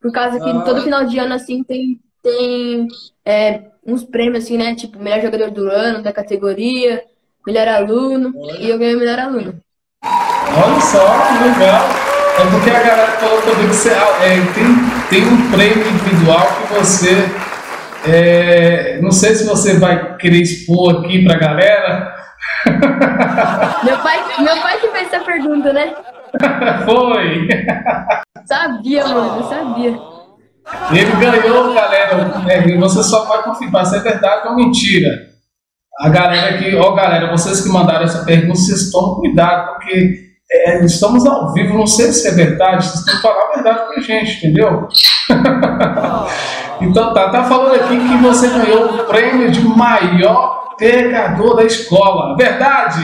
Por 0.00 0.12
causa 0.12 0.38
que 0.38 0.50
ah. 0.50 0.62
todo 0.62 0.82
final 0.82 1.06
de 1.06 1.18
ano, 1.18 1.34
assim, 1.34 1.62
tem, 1.62 2.00
tem 2.22 2.88
é, 3.24 3.70
uns 3.86 4.04
prêmios, 4.04 4.44
assim, 4.44 4.56
né? 4.56 4.74
Tipo, 4.74 4.98
melhor 4.98 5.20
jogador 5.20 5.50
do 5.50 5.68
ano, 5.68 6.02
da 6.02 6.12
categoria, 6.12 7.02
melhor 7.46 7.68
aluno, 7.68 8.32
Olha. 8.36 8.58
e 8.58 8.70
eu 8.70 8.78
ganhei 8.78 8.94
o 8.94 8.98
melhor 8.98 9.18
aluno. 9.18 9.54
Olha 10.04 10.80
só, 10.80 10.98
que 10.98 11.44
legal. 11.44 12.12
É 12.38 12.50
porque 12.50 12.70
a 12.70 12.82
galera 12.82 13.12
falou 13.12 13.42
também 13.42 13.68
que 13.68 13.74
você, 13.74 13.90
é, 13.90 14.40
tem, 14.54 14.64
tem 15.10 15.28
um 15.28 15.50
prêmio 15.50 15.86
individual 15.88 16.46
que 16.46 16.74
você. 16.74 17.28
É, 18.04 19.00
não 19.00 19.12
sei 19.12 19.34
se 19.34 19.46
você 19.46 19.78
vai 19.78 20.16
querer 20.16 20.40
expor 20.40 21.04
aqui 21.04 21.24
pra 21.24 21.38
galera. 21.38 22.14
Meu 23.84 23.98
pai, 23.98 24.24
meu 24.38 24.56
pai 24.60 24.80
que 24.80 24.88
fez 24.88 25.12
essa 25.12 25.24
pergunta, 25.24 25.72
né? 25.72 25.94
Foi! 26.84 27.48
Sabia, 28.44 29.06
mano, 29.06 29.48
sabia. 29.48 30.11
Ele 30.90 31.12
ganhou, 31.16 31.74
galera. 31.74 32.42
É, 32.48 32.76
você 32.78 33.02
só 33.02 33.26
pode 33.26 33.44
confirmar 33.44 33.86
se 33.86 33.96
é 33.96 34.00
verdade 34.00 34.48
ou 34.48 34.56
mentira. 34.56 35.08
A 36.00 36.08
galera 36.08 36.58
que, 36.58 36.74
ó, 36.76 36.92
galera, 36.92 37.30
vocês 37.30 37.60
que 37.60 37.68
mandaram 37.68 38.04
essa 38.04 38.24
pergunta, 38.24 38.58
vocês 38.58 38.90
tomem 38.90 39.20
cuidado, 39.20 39.74
porque 39.74 40.32
é, 40.50 40.84
estamos 40.84 41.24
ao 41.26 41.52
vivo, 41.52 41.78
não 41.78 41.86
sei 41.86 42.12
se 42.12 42.28
é 42.28 42.32
verdade, 42.32 42.84
vocês 42.84 43.04
têm 43.04 43.16
que 43.16 43.22
falar 43.22 43.42
a 43.42 43.54
verdade 43.54 43.86
com 43.86 44.00
a 44.00 44.02
gente, 44.02 44.38
entendeu? 44.38 44.88
então 46.80 47.14
tá, 47.14 47.30
tá 47.30 47.44
falando 47.44 47.74
aqui 47.74 47.96
que 47.96 48.16
você 48.18 48.48
ganhou 48.48 48.94
o 48.94 49.04
prêmio 49.04 49.50
de 49.50 49.60
maior 49.60 50.74
pegador 50.76 51.56
da 51.56 51.64
escola. 51.64 52.36
Verdade? 52.36 53.02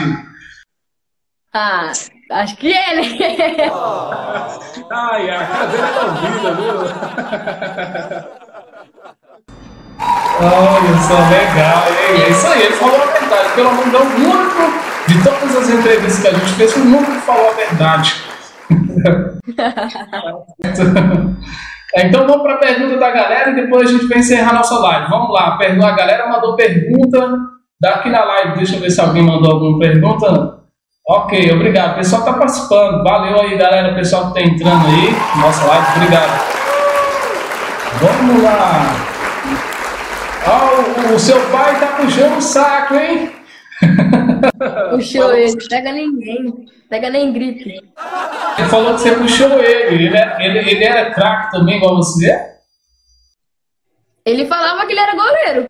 Ah, 1.53 1.91
acho 2.29 2.55
que 2.57 2.67
ele. 2.67 3.17
Ai, 4.91 5.29
a 5.29 5.45
cadeira 5.45 5.87
da 5.87 6.07
vida, 6.07 6.53
viu? 6.53 6.73
Olha 10.41 10.97
só, 10.99 11.19
legal. 11.29 11.83
É 12.07 12.29
isso 12.29 12.47
aí, 12.47 12.63
ele 12.63 12.75
falou 12.75 13.01
a 13.01 13.05
verdade. 13.05 13.49
Pelo 13.55 13.73
menos 13.73 13.93
é 13.93 13.97
o 13.97 14.01
único 14.01 14.73
de 15.07 15.23
todas 15.23 15.57
as 15.57 15.69
entrevistas 15.69 16.19
que 16.19 16.27
a 16.27 16.31
gente 16.31 16.53
fez, 16.53 16.75
o 16.75 16.81
único 16.81 17.11
que 17.11 17.19
falou 17.19 17.49
a 17.49 17.53
verdade. 17.53 18.15
então 21.95 22.27
vamos 22.27 22.43
para 22.43 22.53
a 22.53 22.59
pergunta 22.59 22.97
da 22.97 23.09
galera 23.09 23.49
e 23.49 23.55
depois 23.55 23.89
a 23.89 23.91
gente 23.91 24.05
vai 24.07 24.19
encerrar 24.19 24.53
nossa 24.53 24.77
live. 24.79 25.09
Vamos 25.09 25.31
lá, 25.31 25.57
a 25.57 25.91
galera 25.91 26.29
mandou 26.29 26.55
pergunta. 26.55 27.35
Daqui 27.81 28.09
na 28.09 28.25
live, 28.25 28.57
deixa 28.57 28.75
eu 28.75 28.81
ver 28.81 28.91
se 28.91 28.99
alguém 28.99 29.23
mandou 29.23 29.53
alguma 29.53 29.79
pergunta. 29.79 30.58
Ok, 31.11 31.51
obrigado. 31.51 31.93
O 31.93 31.95
pessoal 31.95 32.21
está 32.21 32.33
participando. 32.33 33.03
Valeu 33.03 33.41
aí, 33.41 33.57
galera. 33.57 33.93
O 33.93 33.95
pessoal 33.95 34.31
que 34.31 34.39
está 34.39 34.51
entrando 34.51 34.85
aí. 34.85 35.41
Nossa 35.41 35.65
live, 35.65 35.87
obrigado. 35.95 36.59
Vamos 37.99 38.43
lá. 38.43 39.09
Oh, 40.45 41.15
o, 41.15 41.19
seu 41.19 41.39
pai 41.49 41.73
está 41.73 41.87
puxando 41.87 42.37
o 42.37 42.41
saco, 42.41 42.93
hein? 42.93 43.31
Puxou 44.91 45.33
ele, 45.33 45.57
pega 45.67 45.91
ninguém, 45.91 46.65
pega 46.87 47.09
nem 47.09 47.33
gripe. 47.33 47.81
Ele 48.57 48.67
falou 48.69 48.93
que 48.93 49.01
você 49.01 49.15
puxou 49.15 49.63
ele, 49.63 50.05
ele, 50.05 50.15
é, 50.15 50.37
ele, 50.45 50.59
ele 50.59 50.83
era 50.83 51.11
craque 51.11 51.51
também, 51.51 51.77
igual 51.77 51.95
você? 51.95 52.59
Ele 54.23 54.45
falava 54.45 54.85
que 54.85 54.91
ele 54.91 54.99
era 54.99 55.15
goleiro. 55.15 55.69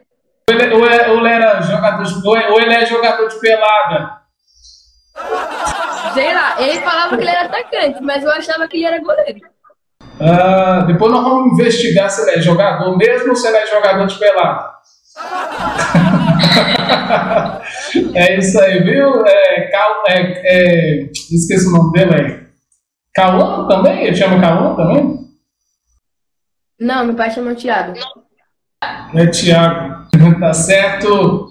Ou 0.50 0.56
ele, 0.56 0.76
ou 1.12 1.20
ele 1.20 1.30
era 1.30 1.62
jogador 1.62 2.04
de, 2.04 2.28
ou 2.28 2.60
ele 2.60 2.74
é 2.74 2.86
jogador 2.86 3.28
de 3.28 3.40
pelada? 3.40 4.19
Sei 6.14 6.34
lá, 6.34 6.62
ele 6.62 6.82
falava 6.82 7.16
que 7.16 7.24
ele 7.24 7.30
era 7.30 7.46
atacante, 7.46 8.02
mas 8.02 8.24
eu 8.24 8.32
achava 8.32 8.68
que 8.68 8.78
ele 8.78 8.86
era 8.86 9.00
goleiro. 9.00 9.40
Ah, 10.20 10.84
depois 10.86 11.12
nós 11.12 11.24
vamos 11.24 11.54
investigar 11.54 12.10
se 12.10 12.22
ele 12.22 12.40
é 12.40 12.42
jogador 12.42 12.98
mesmo 12.98 13.30
ou 13.30 13.36
se 13.36 13.48
ele 13.48 13.58
é 13.58 13.68
jogador 13.68 14.06
de 14.06 14.20
pelado. 14.20 14.70
é 18.16 18.38
isso 18.38 18.60
aí, 18.60 18.84
viu? 18.84 19.26
É, 19.26 19.70
Cal, 19.72 20.04
é, 20.08 20.42
é, 20.44 21.04
esqueci 21.12 21.68
o 21.68 21.72
nome 21.72 21.94
dele, 21.94 22.16
é 22.16 22.50
Cauã 23.14 23.68
também? 23.68 24.06
Ele 24.06 24.16
chama 24.16 24.42
Cauã 24.42 24.76
também? 24.76 25.20
Não, 26.80 27.06
meu 27.06 27.16
pai 27.16 27.32
chama 27.32 27.56
Thiago. 27.56 27.94
É 29.14 29.28
Thiago, 29.28 30.08
tá 30.40 30.54
certo? 30.54 31.50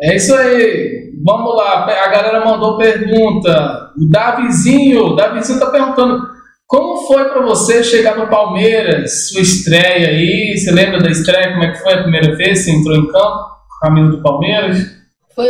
É 0.00 0.16
isso 0.16 0.34
aí. 0.34 1.07
Vamos 1.24 1.56
lá, 1.56 1.84
a 1.84 2.08
galera 2.08 2.44
mandou 2.44 2.76
pergunta. 2.76 3.90
O 3.96 4.08
Davizinho, 4.08 5.06
o 5.06 5.16
Davizinho 5.16 5.60
tá 5.60 5.70
perguntando 5.70 6.20
como 6.68 7.06
foi 7.06 7.24
para 7.30 7.40
você 7.40 7.82
chegar 7.82 8.18
no 8.18 8.28
Palmeiras, 8.28 9.30
sua 9.30 9.40
estreia 9.40 10.08
aí? 10.08 10.54
Você 10.54 10.70
lembra 10.70 11.00
da 11.00 11.08
estreia? 11.08 11.52
Como 11.52 11.64
é 11.64 11.72
que 11.72 11.78
foi 11.78 11.94
a 11.94 12.02
primeira 12.02 12.36
vez? 12.36 12.58
Você 12.58 12.72
entrou 12.72 12.94
em 12.94 13.06
campo, 13.06 13.44
caminho 13.80 14.10
do 14.10 14.22
Palmeiras? 14.22 14.98
Foi, 15.34 15.46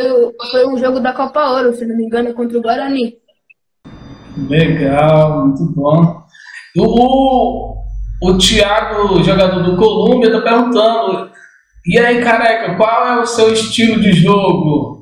foi 0.51 0.69
um 0.69 0.79
jogo 0.79 1.01
da 1.01 1.13
Copa 1.13 1.45
Ouro, 1.51 1.73
se 1.75 1.85
não 1.85 1.97
me 1.97 2.05
engano, 2.05 2.33
contra 2.35 2.57
o 2.57 2.63
Guarani. 2.63 3.15
Legal, 4.49 5.49
muito 5.49 5.65
bom. 5.75 6.21
O, 6.79 7.75
o 8.23 8.39
Thiago, 8.39 9.21
jogador 9.25 9.65
do 9.65 9.77
Colômbia, 9.77 10.31
tá 10.31 10.41
perguntando. 10.41 11.31
E 11.85 11.99
aí, 11.99 12.23
careca, 12.23 12.77
qual 12.77 13.09
é 13.09 13.21
o 13.21 13.27
seu 13.27 13.53
estilo 13.53 14.01
de 14.01 14.13
jogo? 14.13 14.98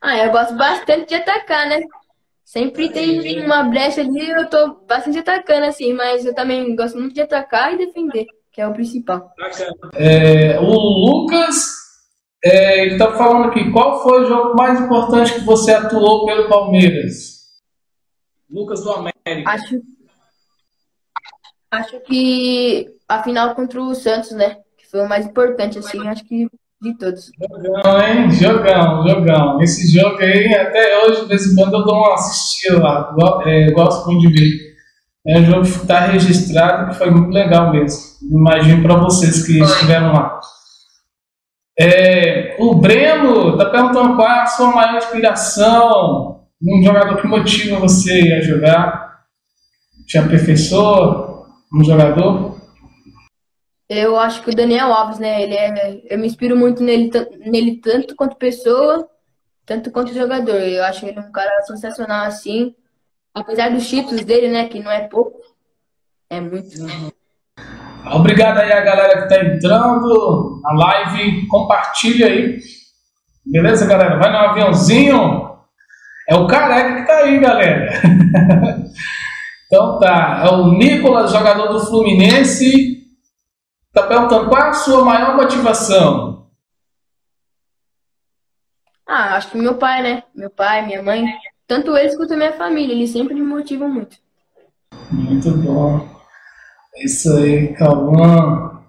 Ah, 0.00 0.16
eu 0.18 0.30
gosto 0.32 0.56
bastante 0.56 1.08
de 1.08 1.14
atacar, 1.14 1.68
né? 1.68 1.82
Sempre 2.44 2.88
tem 2.88 3.44
uma 3.44 3.62
brecha 3.64 4.00
ali, 4.00 4.28
eu 4.28 4.48
tô 4.48 4.80
bastante 4.86 5.18
atacando, 5.18 5.66
assim, 5.66 5.92
mas 5.92 6.24
eu 6.24 6.34
também 6.34 6.74
gosto 6.74 6.98
muito 6.98 7.14
de 7.14 7.20
atacar 7.20 7.72
e 7.74 7.78
defender, 7.78 8.26
que 8.50 8.60
é 8.60 8.66
o 8.66 8.72
principal. 8.72 9.32
É, 9.94 10.58
o 10.58 10.64
Lucas, 10.64 11.54
é, 12.42 12.82
ele 12.82 12.98
tá 12.98 13.12
falando 13.12 13.50
aqui, 13.50 13.70
qual 13.70 14.02
foi 14.02 14.22
o 14.22 14.26
jogo 14.26 14.56
mais 14.56 14.80
importante 14.80 15.34
que 15.34 15.44
você 15.44 15.72
atuou 15.72 16.26
pelo 16.26 16.48
Palmeiras? 16.48 17.40
Lucas 18.50 18.82
do 18.82 18.90
América. 18.90 19.48
Acho, 19.48 19.80
acho 21.70 22.00
que 22.00 22.96
a 23.06 23.22
final 23.22 23.54
contra 23.54 23.80
o 23.80 23.94
Santos, 23.94 24.32
né? 24.32 24.56
Que 24.76 24.88
foi 24.88 25.00
o 25.02 25.08
mais 25.08 25.26
importante, 25.26 25.78
assim, 25.78 26.08
acho 26.08 26.24
que 26.24 26.48
de 26.80 26.94
todos. 26.96 27.30
Jogão, 27.38 28.00
hein? 28.00 28.30
Jogão, 28.30 29.06
jogão. 29.06 29.60
Esse 29.60 29.92
jogo 29.92 30.18
aí, 30.18 30.54
até 30.54 31.04
hoje, 31.04 31.22
de 31.22 31.28
vez 31.28 31.46
em 31.46 31.54
quando, 31.54 31.74
eu 31.74 31.84
dou 31.84 31.94
uma 31.94 32.14
assistida 32.14 32.82
lá. 32.82 33.14
É, 33.46 33.70
gosto 33.70 34.10
muito 34.10 34.28
de 34.28 34.32
ver. 34.32 34.70
É 35.26 35.38
um 35.38 35.44
jogo 35.44 35.62
que 35.62 35.68
está 35.68 36.00
registrado 36.06 36.90
que 36.90 36.96
foi 36.96 37.10
muito 37.10 37.30
legal 37.30 37.70
mesmo. 37.70 38.00
Imagino 38.30 38.82
para 38.82 38.96
vocês 38.96 39.46
que 39.46 39.60
estiveram 39.60 40.12
lá. 40.12 40.40
É, 41.78 42.56
o 42.58 42.74
Breno 42.76 43.52
está 43.52 43.66
perguntando 43.66 44.16
qual 44.16 44.28
é 44.28 44.40
a 44.40 44.46
sua 44.46 44.74
maior 44.74 44.96
inspiração. 44.96 46.46
Um 46.62 46.82
jogador 46.82 47.20
que 47.20 47.26
motiva 47.26 47.78
você 47.78 48.32
a 48.32 48.42
jogar. 48.42 49.20
Te 50.06 50.16
aperfeiçoa? 50.16 51.46
Um 51.72 51.84
jogador? 51.84 52.49
Eu 53.90 54.16
acho 54.16 54.40
que 54.44 54.50
o 54.50 54.54
Daniel 54.54 54.92
Alves, 54.92 55.18
né? 55.18 55.42
Ele 55.42 55.54
é, 55.56 56.00
eu 56.08 56.16
me 56.16 56.28
inspiro 56.28 56.56
muito 56.56 56.80
nele, 56.80 57.10
nele 57.40 57.80
tanto 57.80 58.14
quanto 58.14 58.36
pessoa, 58.36 59.08
tanto 59.66 59.90
quanto 59.90 60.14
jogador. 60.14 60.60
Eu 60.60 60.84
acho 60.84 61.04
ele 61.04 61.18
um 61.18 61.32
cara 61.32 61.60
sensacional 61.62 62.24
assim. 62.24 62.72
Apesar 63.34 63.68
dos 63.70 63.88
títulos 63.88 64.24
dele, 64.24 64.46
né? 64.46 64.68
Que 64.68 64.78
não 64.78 64.92
é 64.92 65.08
pouco. 65.08 65.40
É 66.30 66.40
muito. 66.40 66.68
Obrigado 68.14 68.58
aí 68.58 68.70
a 68.70 68.80
galera 68.80 69.22
que 69.22 69.28
tá 69.28 69.44
entrando 69.44 70.60
na 70.62 70.72
live. 70.72 71.48
Compartilha 71.48 72.28
aí. 72.28 72.60
Beleza, 73.44 73.86
galera? 73.86 74.20
Vai 74.20 74.30
no 74.30 74.50
aviãozinho. 74.50 75.50
É 76.28 76.36
o 76.36 76.46
careca 76.46 76.94
que 77.00 77.06
tá 77.08 77.16
aí, 77.24 77.40
galera. 77.40 77.90
então 79.66 79.98
tá. 79.98 80.44
É 80.46 80.48
o 80.48 80.74
Nicolas, 80.74 81.32
jogador 81.32 81.72
do 81.72 81.80
Fluminense. 81.80 82.99
Está 83.90 84.06
perguntando 84.06 84.48
qual 84.48 84.62
é 84.62 84.68
a 84.68 84.72
sua 84.72 85.04
maior 85.04 85.34
motivação? 85.34 86.48
Ah, 89.04 89.34
acho 89.34 89.50
que 89.50 89.58
meu 89.58 89.74
pai, 89.76 90.02
né? 90.02 90.22
Meu 90.32 90.48
pai, 90.48 90.86
minha 90.86 91.02
mãe. 91.02 91.24
Tanto 91.66 91.96
eles 91.96 92.16
quanto 92.16 92.34
a 92.34 92.36
minha 92.36 92.52
família, 92.52 92.92
eles 92.92 93.10
sempre 93.10 93.34
me 93.34 93.42
motivam 93.42 93.88
muito. 93.88 94.16
Muito 95.10 95.50
bom. 95.56 96.08
É 96.94 97.04
isso 97.04 97.36
aí, 97.36 97.74
Cauã. 97.74 98.80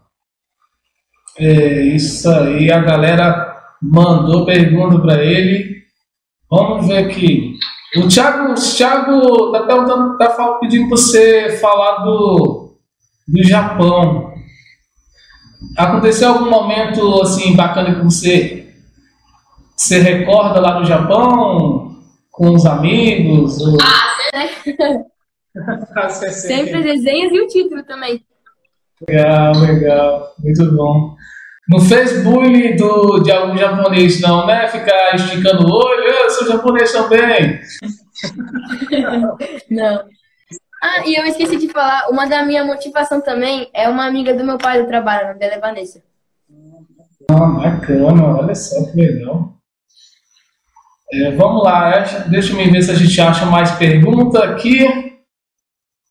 É 1.40 1.82
isso 1.96 2.30
aí, 2.30 2.72
a 2.72 2.80
galera 2.80 3.76
mandou 3.82 4.46
pergunta 4.46 5.02
para 5.02 5.24
ele. 5.24 5.82
Vamos 6.48 6.88
ver 6.88 7.06
aqui. 7.06 7.58
O 7.98 8.08
Thiago, 8.08 8.52
o 8.52 8.56
Thiago 8.56 9.52
tá, 9.52 9.64
perguntando, 9.64 10.18
tá 10.20 10.58
pedindo 10.60 10.90
para 10.90 10.98
você 10.98 11.58
falar 11.58 12.04
do, 12.04 12.78
do 13.28 13.44
Japão. 13.44 14.31
Aconteceu 15.78 16.30
algum 16.30 16.50
momento 16.50 17.22
assim 17.22 17.56
bacana 17.56 17.96
que 17.96 18.04
você 18.04 18.62
você 19.76 20.00
recorda 20.00 20.60
lá 20.60 20.80
no 20.80 20.86
Japão 20.86 21.96
com 22.30 22.54
os 22.54 22.66
amigos? 22.66 23.60
Ou... 23.62 23.78
Ah, 23.82 24.12
Sempre 26.10 26.84
desenhos 26.84 27.34
e 27.34 27.42
o 27.42 27.48
título 27.48 27.84
também. 27.84 28.24
Legal, 29.08 29.54
legal, 29.60 30.36
muito 30.40 30.72
bom. 30.76 31.16
Não 31.68 31.80
fez 31.80 32.24
bullying 32.24 32.76
do, 32.76 33.20
de 33.20 33.32
algum 33.32 33.58
japonês, 33.58 34.22
não, 34.22 34.46
né? 34.46 34.68
Ficar 34.68 35.16
esticando 35.16 35.66
o 35.66 35.74
olho, 35.74 36.04
eu 36.04 36.30
sou 36.30 36.48
japonês 36.48 36.92
também. 36.92 37.60
não. 39.70 40.04
Ah, 40.82 41.06
e 41.06 41.16
eu 41.16 41.24
esqueci 41.26 41.58
de 41.58 41.70
falar, 41.70 42.10
uma 42.10 42.26
da 42.26 42.44
minha 42.44 42.66
motivação 42.66 43.22
também 43.22 43.70
é 43.72 43.88
uma 43.88 44.08
amiga 44.08 44.34
do 44.34 44.44
meu 44.44 44.58
pai 44.58 44.82
do 44.82 44.88
trabalho, 44.88 45.28
na 45.28 45.34
dela 45.34 45.54
é 45.54 45.60
Vanessa. 45.60 46.02
Ah, 47.30 47.46
bacana, 47.46 48.38
olha 48.40 48.56
só 48.56 48.84
que 48.90 48.98
legal. 48.98 49.54
É, 51.14 51.32
vamos 51.36 51.64
lá, 51.64 52.00
deixa 52.28 52.54
eu 52.54 52.72
ver 52.72 52.82
se 52.82 52.90
a 52.90 52.96
gente 52.96 53.22
acha 53.22 53.46
mais 53.46 53.72
pergunta 53.74 54.44
aqui. 54.44 54.88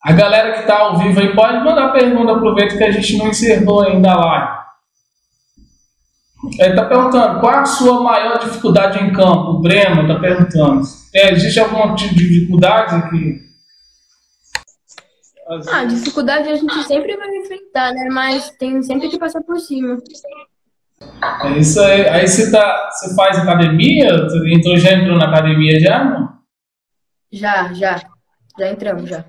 A 0.04 0.12
galera 0.12 0.52
que 0.52 0.61
está 0.61 0.78
ao 0.78 0.98
vivo 0.98 1.18
aí 1.18 1.35
pode 1.35 1.64
mandar 1.64 1.92
pergunta, 1.92 2.33
aproveita 2.33 2.76
que 2.76 2.85
a 2.85 2.92
gente 2.92 3.18
não 3.18 3.28
encerrou 3.28 3.83
ainda 3.83 4.14
lá. 4.14 4.66
Ele 6.59 6.70
está 6.70 6.85
perguntando 6.85 7.40
qual 7.40 7.54
a 7.54 7.66
sua 7.66 8.02
maior 8.02 8.38
dificuldade 8.38 9.02
em 9.02 9.12
campo? 9.12 9.50
O 9.50 9.61
Breno 9.61 10.02
está 10.02 10.18
perguntando. 10.18 10.83
É, 11.14 11.33
existe 11.33 11.59
algum 11.59 11.94
tipo 11.94 12.14
de 12.14 12.28
dificuldade 12.28 13.11
aqui? 15.54 15.68
Ah, 15.70 15.84
dificuldade 15.84 16.48
a 16.48 16.56
gente 16.56 16.82
sempre 16.84 17.16
vai 17.16 17.28
enfrentar, 17.36 17.92
né? 17.92 18.08
Mas 18.10 18.50
tem 18.50 18.82
sempre 18.82 19.08
que 19.08 19.18
passar 19.18 19.42
por 19.42 19.58
cima. 19.58 19.98
É 21.44 21.58
isso 21.58 21.80
aí. 21.80 22.08
Aí 22.08 22.28
você, 22.28 22.50
tá, 22.50 22.88
você 22.90 23.14
faz 23.14 23.38
academia? 23.38 24.08
Entrou, 24.52 24.76
já 24.76 24.92
entrou 24.92 25.16
na 25.18 25.26
academia 25.26 25.80
já, 25.80 26.04
não? 26.04 26.28
Já, 27.32 27.72
já. 27.72 28.00
Já 28.58 28.70
entramos, 28.70 29.08
já. 29.08 29.24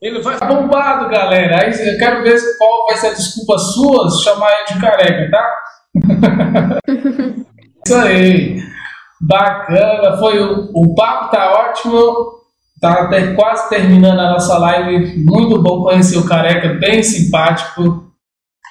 Ele 0.00 0.20
vai 0.20 0.38
bombado, 0.38 1.08
galera. 1.08 1.62
Aí 1.62 1.70
eu 1.70 1.98
quero 1.98 2.22
ver 2.22 2.38
qual 2.58 2.86
vai 2.86 2.96
ser 2.96 3.06
a 3.08 3.14
desculpa 3.14 3.58
sua 3.58 4.10
chamar 4.22 4.52
ele 4.52 4.74
de 4.74 4.80
careca, 4.80 5.30
tá? 5.30 5.62
isso 7.84 7.96
aí. 7.96 8.62
Bacana. 9.20 10.18
Foi 10.18 10.38
o, 10.38 10.70
o 10.74 10.94
papo 10.94 11.30
tá 11.30 11.52
ótimo. 11.52 12.43
Tá 12.84 13.04
até 13.04 13.32
quase 13.32 13.70
terminando 13.70 14.20
a 14.20 14.32
nossa 14.32 14.58
live. 14.58 15.24
Muito 15.24 15.58
bom 15.62 15.84
conhecer 15.84 16.18
o 16.18 16.26
Careca, 16.26 16.74
bem 16.74 17.02
simpático. 17.02 18.12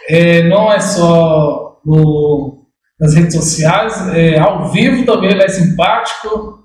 É, 0.07 0.43
não 0.43 0.71
é 0.71 0.79
só 0.79 1.81
no, 1.83 2.67
nas 2.99 3.15
redes 3.15 3.33
sociais, 3.33 4.07
é, 4.09 4.37
ao 4.37 4.71
vivo 4.71 5.03
também 5.03 5.31
ele 5.31 5.41
é 5.41 5.47
simpático, 5.47 6.59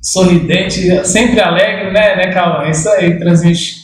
sorridente, 0.00 1.04
sempre 1.04 1.40
alegre, 1.40 1.90
né, 1.90 2.14
né, 2.14 2.32
Calma? 2.32 2.70
Isso 2.70 2.88
aí, 2.88 3.18
transmite 3.18 3.74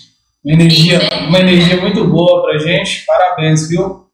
uma 0.44 0.54
energia, 0.54 1.00
uma 1.26 1.40
energia 1.40 1.80
muito 1.80 2.06
boa 2.06 2.44
pra 2.44 2.58
gente. 2.58 3.04
Parabéns, 3.04 3.68
viu? 3.68 4.06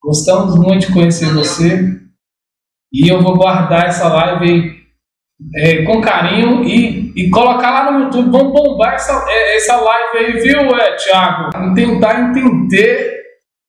Gostamos 0.00 0.54
muito 0.54 0.86
de 0.86 0.92
conhecer 0.92 1.34
você. 1.34 1.98
E 2.92 3.08
eu 3.08 3.20
vou 3.20 3.36
guardar 3.36 3.86
essa 3.86 4.06
live 4.06 4.83
é, 5.56 5.82
com 5.82 6.00
carinho 6.00 6.64
e, 6.64 7.12
e 7.16 7.30
colocar 7.30 7.70
lá 7.70 7.92
no 7.92 8.04
YouTube. 8.04 8.30
Vamos 8.30 8.52
bombar 8.52 8.94
essa, 8.94 9.24
é, 9.28 9.56
essa 9.56 9.76
live 9.76 10.18
aí, 10.18 10.32
viu, 10.40 10.60
é, 10.76 10.96
Thiago? 10.96 11.74
Tentar 11.74 12.20
entender 12.20 13.22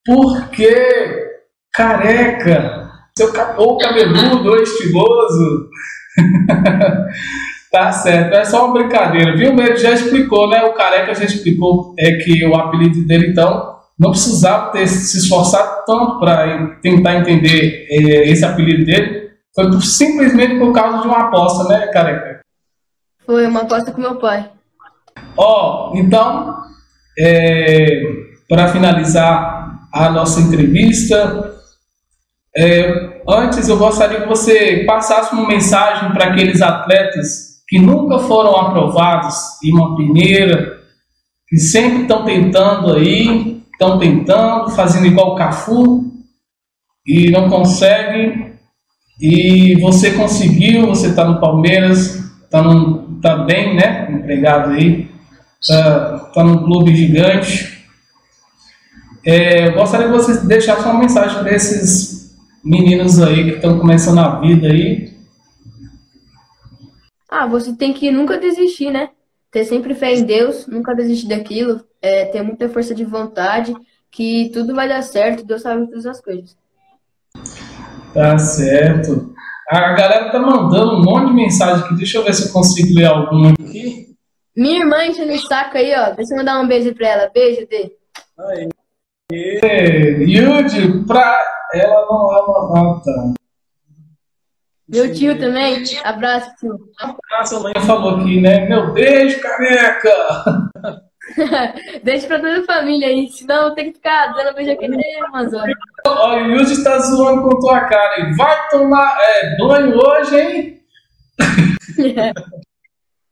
por 0.06 0.50
que 0.50 1.26
careca, 1.74 2.90
seu, 3.18 3.32
ou 3.58 3.78
cabeludo, 3.78 4.50
ou 4.50 4.62
estiloso. 4.62 5.70
tá 7.72 7.92
certo, 7.92 8.34
é 8.36 8.46
só 8.46 8.66
uma 8.66 8.74
brincadeira, 8.76 9.36
viu? 9.36 9.52
Ele 9.60 9.76
já 9.76 9.92
explicou, 9.92 10.50
né? 10.50 10.64
O 10.64 10.74
careca 10.74 11.14
já 11.16 11.26
explicou 11.26 11.94
é 12.00 12.12
que 12.18 12.46
o 12.46 12.56
apelido 12.56 13.06
dele, 13.06 13.32
então, 13.32 13.76
não 14.00 14.12
precisava 14.12 14.72
ter 14.72 14.88
se 14.88 15.18
esforçado 15.18 15.84
tanto 15.86 16.20
para 16.20 16.78
tentar 16.82 17.16
entender 17.16 17.88
é, 17.90 18.30
esse 18.30 18.46
apelido 18.46 18.86
dele 18.86 19.25
foi 19.56 19.82
simplesmente 19.82 20.60
por 20.60 20.74
causa 20.74 21.02
de 21.02 21.08
uma 21.08 21.28
aposta, 21.28 21.64
né, 21.70 21.88
careca? 21.88 22.42
Foi 23.26 23.48
uma 23.48 23.62
aposta 23.62 23.92
com 23.92 24.02
meu 24.02 24.18
pai. 24.18 24.52
Ó, 25.38 25.92
oh, 25.92 25.98
então, 25.98 26.58
é, 27.18 28.02
para 28.50 28.68
finalizar 28.68 29.80
a 29.92 30.10
nossa 30.10 30.42
entrevista, 30.42 31.56
é, 32.56 33.22
antes 33.28 33.68
eu 33.70 33.78
gostaria 33.78 34.22
que 34.22 34.28
você 34.28 34.84
passasse 34.86 35.34
uma 35.34 35.48
mensagem 35.48 36.12
para 36.12 36.26
aqueles 36.26 36.62
atletas 36.62 37.56
que 37.68 37.80
nunca 37.80 38.20
foram 38.20 38.56
aprovados 38.58 39.36
em 39.64 39.74
uma 39.74 39.96
primeira, 39.96 40.82
que 41.48 41.58
sempre 41.58 42.04
estão 42.04 42.26
tentando 42.26 42.94
aí, 42.94 43.64
estão 43.72 43.98
tentando, 43.98 44.70
fazendo 44.72 45.06
igual 45.06 45.34
o 45.34 45.36
Cafu 45.36 46.12
e 47.08 47.32
não 47.32 47.50
conseguem 47.50 48.55
e 49.20 49.80
você 49.80 50.12
conseguiu, 50.12 50.88
você 50.88 51.08
está 51.08 51.26
no 51.26 51.40
Palmeiras, 51.40 52.16
está 52.44 52.62
tá 53.22 53.38
bem, 53.38 53.76
né? 53.76 54.12
Empregado 54.12 54.72
aí, 54.72 55.10
está 55.60 56.20
tá 56.34 56.44
num 56.44 56.64
clube 56.64 56.96
gigante. 56.96 57.86
É, 59.26 59.72
gostaria 59.72 60.08
que 60.08 60.14
você 60.14 60.46
deixasse 60.46 60.84
uma 60.84 61.00
mensagem 61.00 61.40
para 61.40 61.56
esses 61.56 62.36
meninos 62.64 63.22
aí 63.22 63.44
que 63.44 63.56
estão 63.56 63.80
começando 63.80 64.20
a 64.20 64.40
vida 64.40 64.68
aí. 64.68 65.16
Ah, 67.30 67.48
você 67.48 67.74
tem 67.74 67.94
que 67.94 68.12
nunca 68.12 68.38
desistir, 68.38 68.92
né? 68.92 69.10
Ter 69.50 69.66
sempre 69.66 69.96
fé 69.96 70.14
em 70.14 70.24
Deus, 70.24 70.68
nunca 70.68 70.94
desistir 70.94 71.28
daquilo, 71.28 71.82
é, 72.02 72.26
ter 72.26 72.42
muita 72.44 72.70
força 72.70 72.94
de 72.94 73.06
vontade, 73.06 73.74
que 74.12 74.50
tudo 74.54 74.76
vai 74.76 74.88
dar 74.88 75.02
certo, 75.02 75.46
Deus 75.46 75.62
sabe 75.62 75.88
todas 75.88 76.06
as 76.06 76.22
coisas. 76.22 76.56
Tá 78.16 78.38
certo. 78.40 79.36
A 79.70 79.92
galera 79.92 80.32
tá 80.32 80.40
mandando 80.40 80.94
um 80.94 81.04
monte 81.04 81.28
de 81.28 81.34
mensagem 81.34 81.84
aqui. 81.84 81.96
Deixa 81.96 82.18
eu 82.18 82.24
ver 82.24 82.34
se 82.34 82.48
eu 82.48 82.54
consigo 82.54 82.98
ler 82.98 83.08
alguma 83.08 83.52
aqui. 83.52 84.16
Minha 84.56 84.80
irmã 84.80 85.06
enchendo 85.06 85.34
o 85.34 85.38
saco 85.38 85.78
aí, 85.78 85.94
ó. 85.94 86.12
Deixa 86.12 86.34
eu 86.34 86.38
mandar 86.38 86.62
um 86.62 86.68
beijo 86.68 86.96
pra 86.96 87.08
ela. 87.10 87.32
Beijo, 87.34 87.68
Dê. 87.70 87.92
Aí. 88.40 88.70
Yudi, 90.22 91.06
pra 91.06 91.42
ela 91.74 92.06
não 92.06 92.38
é 92.38 92.42
uma 92.42 92.84
nota. 92.84 93.34
Meu 94.88 95.14
tio 95.14 95.38
também. 95.38 95.84
Abraço, 96.06 96.52
tio. 96.58 96.80
Abraço, 96.98 97.58
a 97.58 97.60
mãe 97.60 97.74
falou 97.86 98.22
aqui, 98.22 98.40
né? 98.40 98.66
Meu 98.70 98.94
beijo, 98.94 99.42
careca! 99.42 100.10
Deixa 102.04 102.28
pra 102.28 102.40
toda 102.40 102.60
a 102.60 102.66
família 102.66 103.08
aí, 103.08 103.28
senão 103.30 103.74
tem 103.74 103.92
que 103.92 103.98
ficar 103.98 104.34
dando 104.34 104.56
beijo 104.56 104.72
aqui 104.72 104.88
na 104.88 104.98
Amazônia. 105.28 105.76
Ó, 106.06 106.36
o 106.36 106.40
Yudi 106.40 106.74
está 106.74 107.00
zoando 107.00 107.44
com 107.44 107.60
tua 107.60 107.82
cara. 107.82 108.22
Hein? 108.22 108.36
Vai 108.38 108.70
tomar 108.70 109.18
é, 109.22 109.58
banho 109.58 109.98
hoje, 109.98 110.40
hein? 110.40 110.82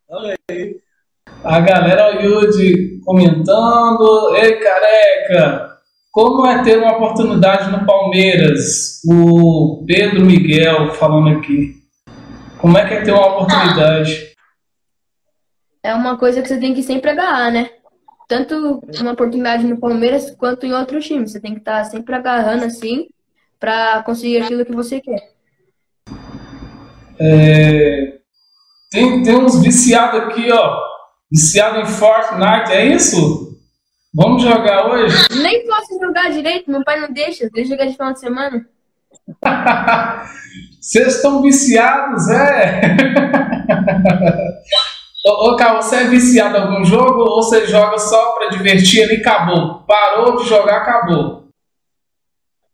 Olha 0.10 0.36
aí. 0.50 0.76
A 1.44 1.60
galera, 1.60 2.18
o 2.18 2.22
Yudi 2.22 3.00
comentando. 3.06 4.36
Ei, 4.36 4.60
careca, 4.60 5.78
como 6.12 6.46
é 6.48 6.64
ter 6.64 6.78
uma 6.78 6.96
oportunidade 6.98 7.72
no 7.72 7.86
Palmeiras? 7.86 9.02
O 9.06 9.84
Pedro 9.86 10.26
Miguel 10.26 10.94
falando 10.94 11.38
aqui. 11.38 11.76
Como 12.60 12.78
é 12.78 12.88
que 12.88 12.94
é 12.94 13.02
ter 13.02 13.12
uma 13.12 13.28
oportunidade? 13.28 14.34
É 15.84 15.94
uma 15.94 16.18
coisa 16.18 16.42
que 16.42 16.48
você 16.48 16.58
tem 16.58 16.74
que 16.74 16.82
sempre 16.82 17.12
agarrar, 17.12 17.52
né? 17.52 17.70
Tanto 18.28 18.82
uma 19.00 19.12
oportunidade 19.12 19.66
no 19.66 19.80
Palmeiras 19.80 20.32
quanto 20.32 20.66
em 20.66 20.74
outro 20.74 21.00
time. 21.00 21.28
Você 21.28 21.40
tem 21.40 21.54
que 21.54 21.60
estar 21.60 21.84
sempre 21.86 22.16
agarrando 22.16 22.66
assim 22.66 23.08
para 23.60 24.04
conseguir 24.04 24.42
aquilo 24.42 24.66
que 24.66 24.76
você 24.76 25.00
quer. 25.00 25.32
É... 27.20 28.18
Tem, 28.92 29.24
tem 29.24 29.36
uns 29.36 29.62
viciados 29.62 30.22
aqui, 30.22 30.52
ó. 30.52 30.82
Viciado 31.32 31.80
em 31.80 31.86
Fortnite, 31.86 32.72
é 32.72 32.86
isso? 32.86 33.58
Vamos 34.14 34.44
jogar 34.44 34.88
hoje? 34.88 35.28
Nem 35.42 35.66
posso 35.66 36.00
jogar 36.00 36.30
direito, 36.30 36.70
meu 36.70 36.84
pai 36.84 37.00
não 37.00 37.12
deixa. 37.12 37.50
Deixa 37.50 37.72
jogar 37.72 37.86
de 37.86 37.94
final 37.94 38.14
de 38.14 38.20
semana. 38.20 38.68
Vocês 40.80 41.16
estão 41.16 41.42
viciados, 41.42 42.30
é? 42.30 42.82
Ô, 45.26 45.54
ô 45.54 45.56
Carl, 45.56 45.82
você 45.82 45.96
é 45.96 46.04
viciado 46.04 46.58
em 46.58 46.62
algum 46.62 46.84
jogo 46.84 47.22
ou 47.22 47.42
você 47.42 47.66
joga 47.66 47.98
só 47.98 48.32
pra 48.32 48.50
divertir 48.50 49.04
ali 49.04 49.16
e 49.16 49.22
acabou? 49.22 49.80
Parou 49.88 50.36
de 50.36 50.50
jogar, 50.50 50.78
acabou. 50.78 51.44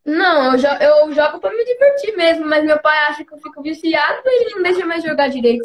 Não, 0.04 0.54
eu, 0.54 0.58
jo 0.58 0.68
eu 0.68 1.14
jogo 1.14 1.40
pra 1.40 1.52
me 1.52 1.64
divertir 1.64 2.18
mesmo, 2.18 2.48
mas 2.48 2.66
meu 2.66 2.80
pai 2.80 2.98
acha 3.08 3.24
que 3.24 3.32
eu 3.32 3.38
fico 3.38 3.62
viciado 3.62 4.22
e 4.26 4.44
ele 4.44 4.56
não 4.56 4.64
deixa 4.64 4.84
mais 4.84 5.04
jogar 5.04 5.28
direito. 5.28 5.64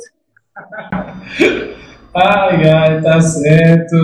ai, 2.15 2.69
ai, 2.69 3.01
tá 3.01 3.19
certo. 3.19 3.97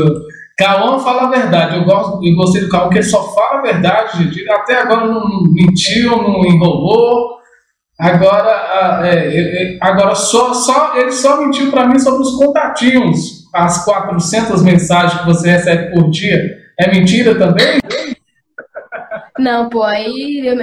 Cauã 0.56 0.98
fala 0.98 1.24
a 1.24 1.30
verdade. 1.30 1.76
Eu 1.76 1.84
gosto 1.84 2.26
eu 2.26 2.34
gostei 2.34 2.62
do 2.62 2.70
Cauã, 2.70 2.84
porque 2.84 2.98
ele 2.98 3.06
só 3.06 3.34
fala 3.34 3.58
a 3.58 3.62
verdade, 3.62 4.24
gente. 4.24 4.50
Até 4.50 4.76
agora 4.76 5.04
não 5.04 5.22
mentiu, 5.52 6.16
não 6.16 6.46
enrolou. 6.46 7.39
Agora, 8.00 9.06
é, 9.06 9.76
agora 9.78 10.14
só, 10.14 10.54
só, 10.54 10.96
ele 10.96 11.12
só 11.12 11.36
mentiu 11.36 11.70
para 11.70 11.86
mim 11.86 11.98
sobre 11.98 12.22
os 12.22 12.34
contatinhos. 12.34 13.46
As 13.52 13.84
400 13.84 14.62
mensagens 14.62 15.20
que 15.20 15.26
você 15.26 15.50
recebe 15.50 15.92
por 15.92 16.08
dia. 16.10 16.38
É 16.78 16.90
mentira 16.90 17.34
também? 17.34 17.78
Não, 19.38 19.68
pô, 19.68 19.82
aí 19.82 20.46
eu, 20.46 20.56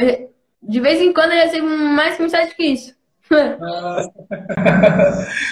de 0.64 0.80
vez 0.80 1.00
em 1.00 1.14
quando 1.14 1.34
eu 1.34 1.44
recebo 1.44 1.68
mais 1.68 2.18
mensagem 2.20 2.56
que 2.58 2.64
isso. 2.64 2.98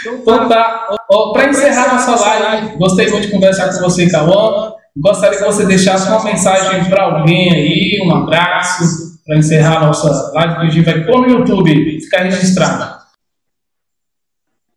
então 0.05 0.49
tá. 0.49 0.87
Oh, 1.11 1.33
para 1.33 1.49
encerrar 1.49 1.93
nossa 1.93 2.39
live, 2.39 2.77
gostei 2.77 3.11
muito 3.11 3.27
de 3.27 3.31
conversar 3.31 3.71
com 3.71 3.81
você, 3.81 4.09
Cauã. 4.09 4.73
Gostaria 4.97 5.37
que 5.37 5.43
você 5.43 5.65
deixasse 5.67 6.07
uma 6.07 6.23
mensagem 6.23 6.85
para 6.85 7.03
alguém 7.03 7.53
aí, 7.53 7.99
um 8.07 8.15
abraço 8.15 9.14
para 9.25 9.37
encerrar 9.37 9.77
a 9.77 9.87
nossa 9.87 10.31
live, 10.33 10.55
que 10.55 10.61
a 10.61 10.69
gente 10.69 10.85
vai 10.85 11.03
pôr 11.03 11.21
no 11.21 11.39
YouTube, 11.39 12.01
ficar 12.01 12.23
registrado. 12.23 13.03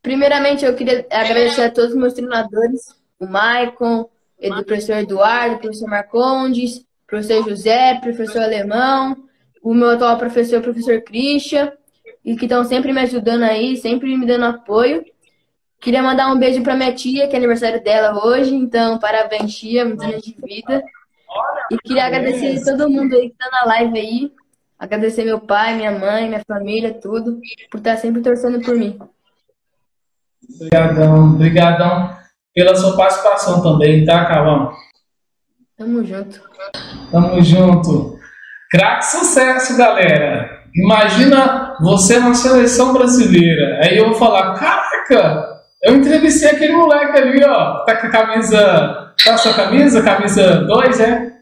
Primeiramente, 0.02 0.64
eu 0.64 0.74
queria 0.74 1.06
agradecer 1.10 1.62
a 1.62 1.70
todos 1.70 1.90
os 1.90 1.96
meus 1.96 2.14
treinadores, 2.14 2.94
o 3.20 3.26
Maicon, 3.26 4.08
o 4.40 4.64
professor 4.64 4.96
Eduardo, 4.96 5.56
o 5.56 5.58
professor 5.58 5.88
Marcondes, 5.88 6.78
o 6.78 6.84
professor 7.06 7.48
José, 7.48 7.94
o 7.94 8.00
professor 8.00 8.42
Alemão, 8.42 9.16
o 9.62 9.74
meu 9.74 9.90
atual 9.90 10.16
professor, 10.16 10.60
o 10.60 10.62
professor 10.62 11.02
Christian, 11.02 11.70
e 12.24 12.36
que 12.36 12.46
estão 12.46 12.64
sempre 12.64 12.92
me 12.92 13.00
ajudando 13.02 13.42
aí, 13.42 13.76
sempre 13.76 14.16
me 14.16 14.26
dando 14.26 14.46
apoio. 14.46 15.04
Queria 15.80 16.02
mandar 16.02 16.32
um 16.32 16.38
beijo 16.38 16.62
para 16.62 16.74
minha 16.74 16.92
tia, 16.92 17.28
que 17.28 17.34
é 17.34 17.36
aniversário 17.36 17.82
dela 17.82 18.24
hoje, 18.24 18.54
então 18.54 18.98
parabéns, 18.98 19.54
tia, 19.56 19.84
muitos 19.84 20.04
anos 20.04 20.22
de 20.22 20.34
vida. 20.42 20.82
E 21.70 21.76
queria 21.78 22.06
agradecer 22.06 22.64
todo 22.64 22.88
mundo 22.88 23.14
aí 23.14 23.30
que 23.30 23.36
tá 23.36 23.48
na 23.50 23.66
live 23.66 23.98
aí. 23.98 24.32
Agradecer 24.78 25.24
meu 25.24 25.40
pai, 25.40 25.74
minha 25.74 25.90
mãe, 25.90 26.28
minha 26.28 26.42
família, 26.46 26.94
tudo, 26.94 27.40
por 27.70 27.78
estar 27.78 27.96
sempre 27.96 28.22
torcendo 28.22 28.60
por 28.60 28.76
mim. 28.76 28.98
Obrigadão, 30.54 31.34
obrigadão 31.34 32.16
pela 32.54 32.74
sua 32.74 32.96
participação 32.96 33.62
também, 33.62 34.04
tá, 34.04 34.24
Calão? 34.26 34.72
Tamo 35.76 36.04
junto. 36.04 36.40
Tamo 37.10 37.42
junto. 37.42 38.18
Craque 38.70 39.04
sucesso, 39.06 39.76
galera. 39.76 40.62
Imagina 40.74 41.76
você 41.80 42.18
na 42.18 42.34
seleção 42.34 42.92
brasileira. 42.92 43.80
Aí 43.82 43.96
eu 43.96 44.06
vou 44.06 44.14
falar, 44.14 44.54
caraca, 44.54 45.62
eu 45.82 45.96
entrevistei 45.96 46.50
aquele 46.50 46.74
moleque 46.74 47.18
ali, 47.18 47.44
ó. 47.44 47.84
Tá 47.84 47.96
com 47.96 48.06
a 48.06 48.10
camisa. 48.10 48.97
Tá 49.24 49.34
a 49.34 49.38
sua 49.38 49.54
camisa? 49.54 50.02
Camisa 50.02 50.64
2, 50.64 51.00
é? 51.00 51.32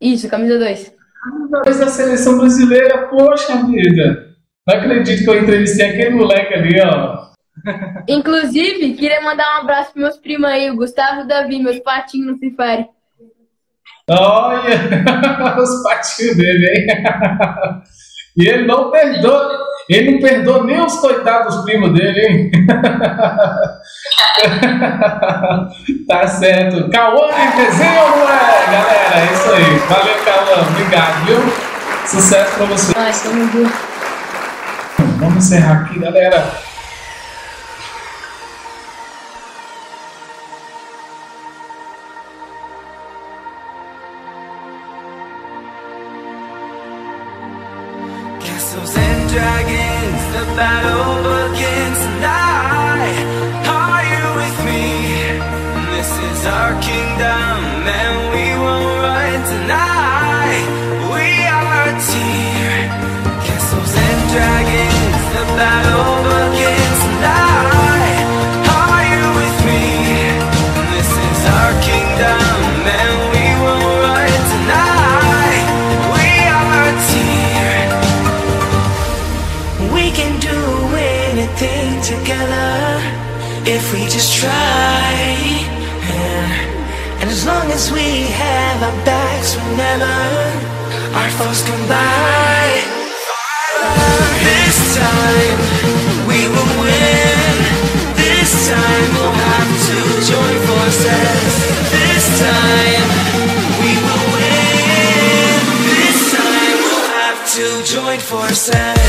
Isso, 0.00 0.28
camisa 0.28 0.58
2. 0.58 0.92
Camisa 1.22 1.62
2 1.64 1.78
da 1.78 1.88
seleção 1.88 2.38
brasileira, 2.38 3.08
poxa 3.08 3.56
vida. 3.66 4.28
Não 4.66 4.76
acredito 4.76 5.24
que 5.24 5.30
eu 5.30 5.42
entrevistei 5.42 5.86
aquele 5.86 6.10
moleque 6.10 6.54
ali, 6.54 6.80
ó. 6.80 7.28
Inclusive, 8.06 8.94
queria 8.94 9.20
mandar 9.20 9.56
um 9.56 9.60
abraço 9.62 9.92
pros 9.92 10.02
meus 10.02 10.16
primos 10.18 10.48
aí, 10.48 10.70
o 10.70 10.76
Gustavo 10.76 11.20
e 11.20 11.24
o 11.24 11.26
Davi, 11.26 11.58
meus 11.58 11.78
patinhos 11.80 12.32
no 12.32 12.38
Free 12.38 12.54
Fire. 12.54 12.86
Olha, 14.10 15.56
os 15.58 15.82
patinhos 15.82 16.36
dele, 16.36 16.66
hein? 16.66 16.86
E 18.36 18.48
ele 18.48 18.66
não 18.66 18.88
perdoa, 18.92 19.67
ele 19.88 20.12
não 20.12 20.20
perdoa 20.20 20.62
nem 20.64 20.80
os 20.84 20.96
coitados 20.96 21.64
primos 21.64 21.92
dele, 21.92 22.20
hein? 22.20 22.50
tá 26.06 26.28
certo. 26.28 26.90
Cauã 26.90 27.30
em 27.30 27.56
desenho 27.56 27.94
não 27.94 28.28
é, 28.28 28.66
galera? 28.70 29.14
É 29.14 29.24
isso 29.32 29.50
aí. 29.50 29.78
Valeu, 29.88 30.18
Cauã. 30.24 30.60
Obrigado, 30.70 31.24
viu? 31.24 31.40
Sucesso 32.06 32.54
pra 32.56 32.66
você. 32.66 32.92
Ai. 32.96 33.12
Vamos 35.18 35.44
encerrar 35.44 35.84
aqui, 35.84 35.98
galera. 35.98 36.67
dark 56.68 56.87
by 91.88 92.84
This 94.44 94.76
time 94.94 95.58
we 96.28 96.46
will 96.52 96.72
win. 96.84 97.54
This 98.14 98.68
time 98.68 99.08
we'll 99.16 99.32
have 99.32 99.70
to 99.88 99.98
join 100.30 100.56
forces. 100.68 101.52
This 101.90 102.24
time 102.44 103.06
we 103.80 103.92
will 104.04 104.26
win 104.36 105.60
This 105.96 106.18
time 106.36 106.78
we'll 106.84 107.08
have 107.16 107.40
to 107.56 107.64
join 107.84 108.18
forces. 108.20 109.08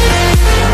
Yeah. 0.00 0.69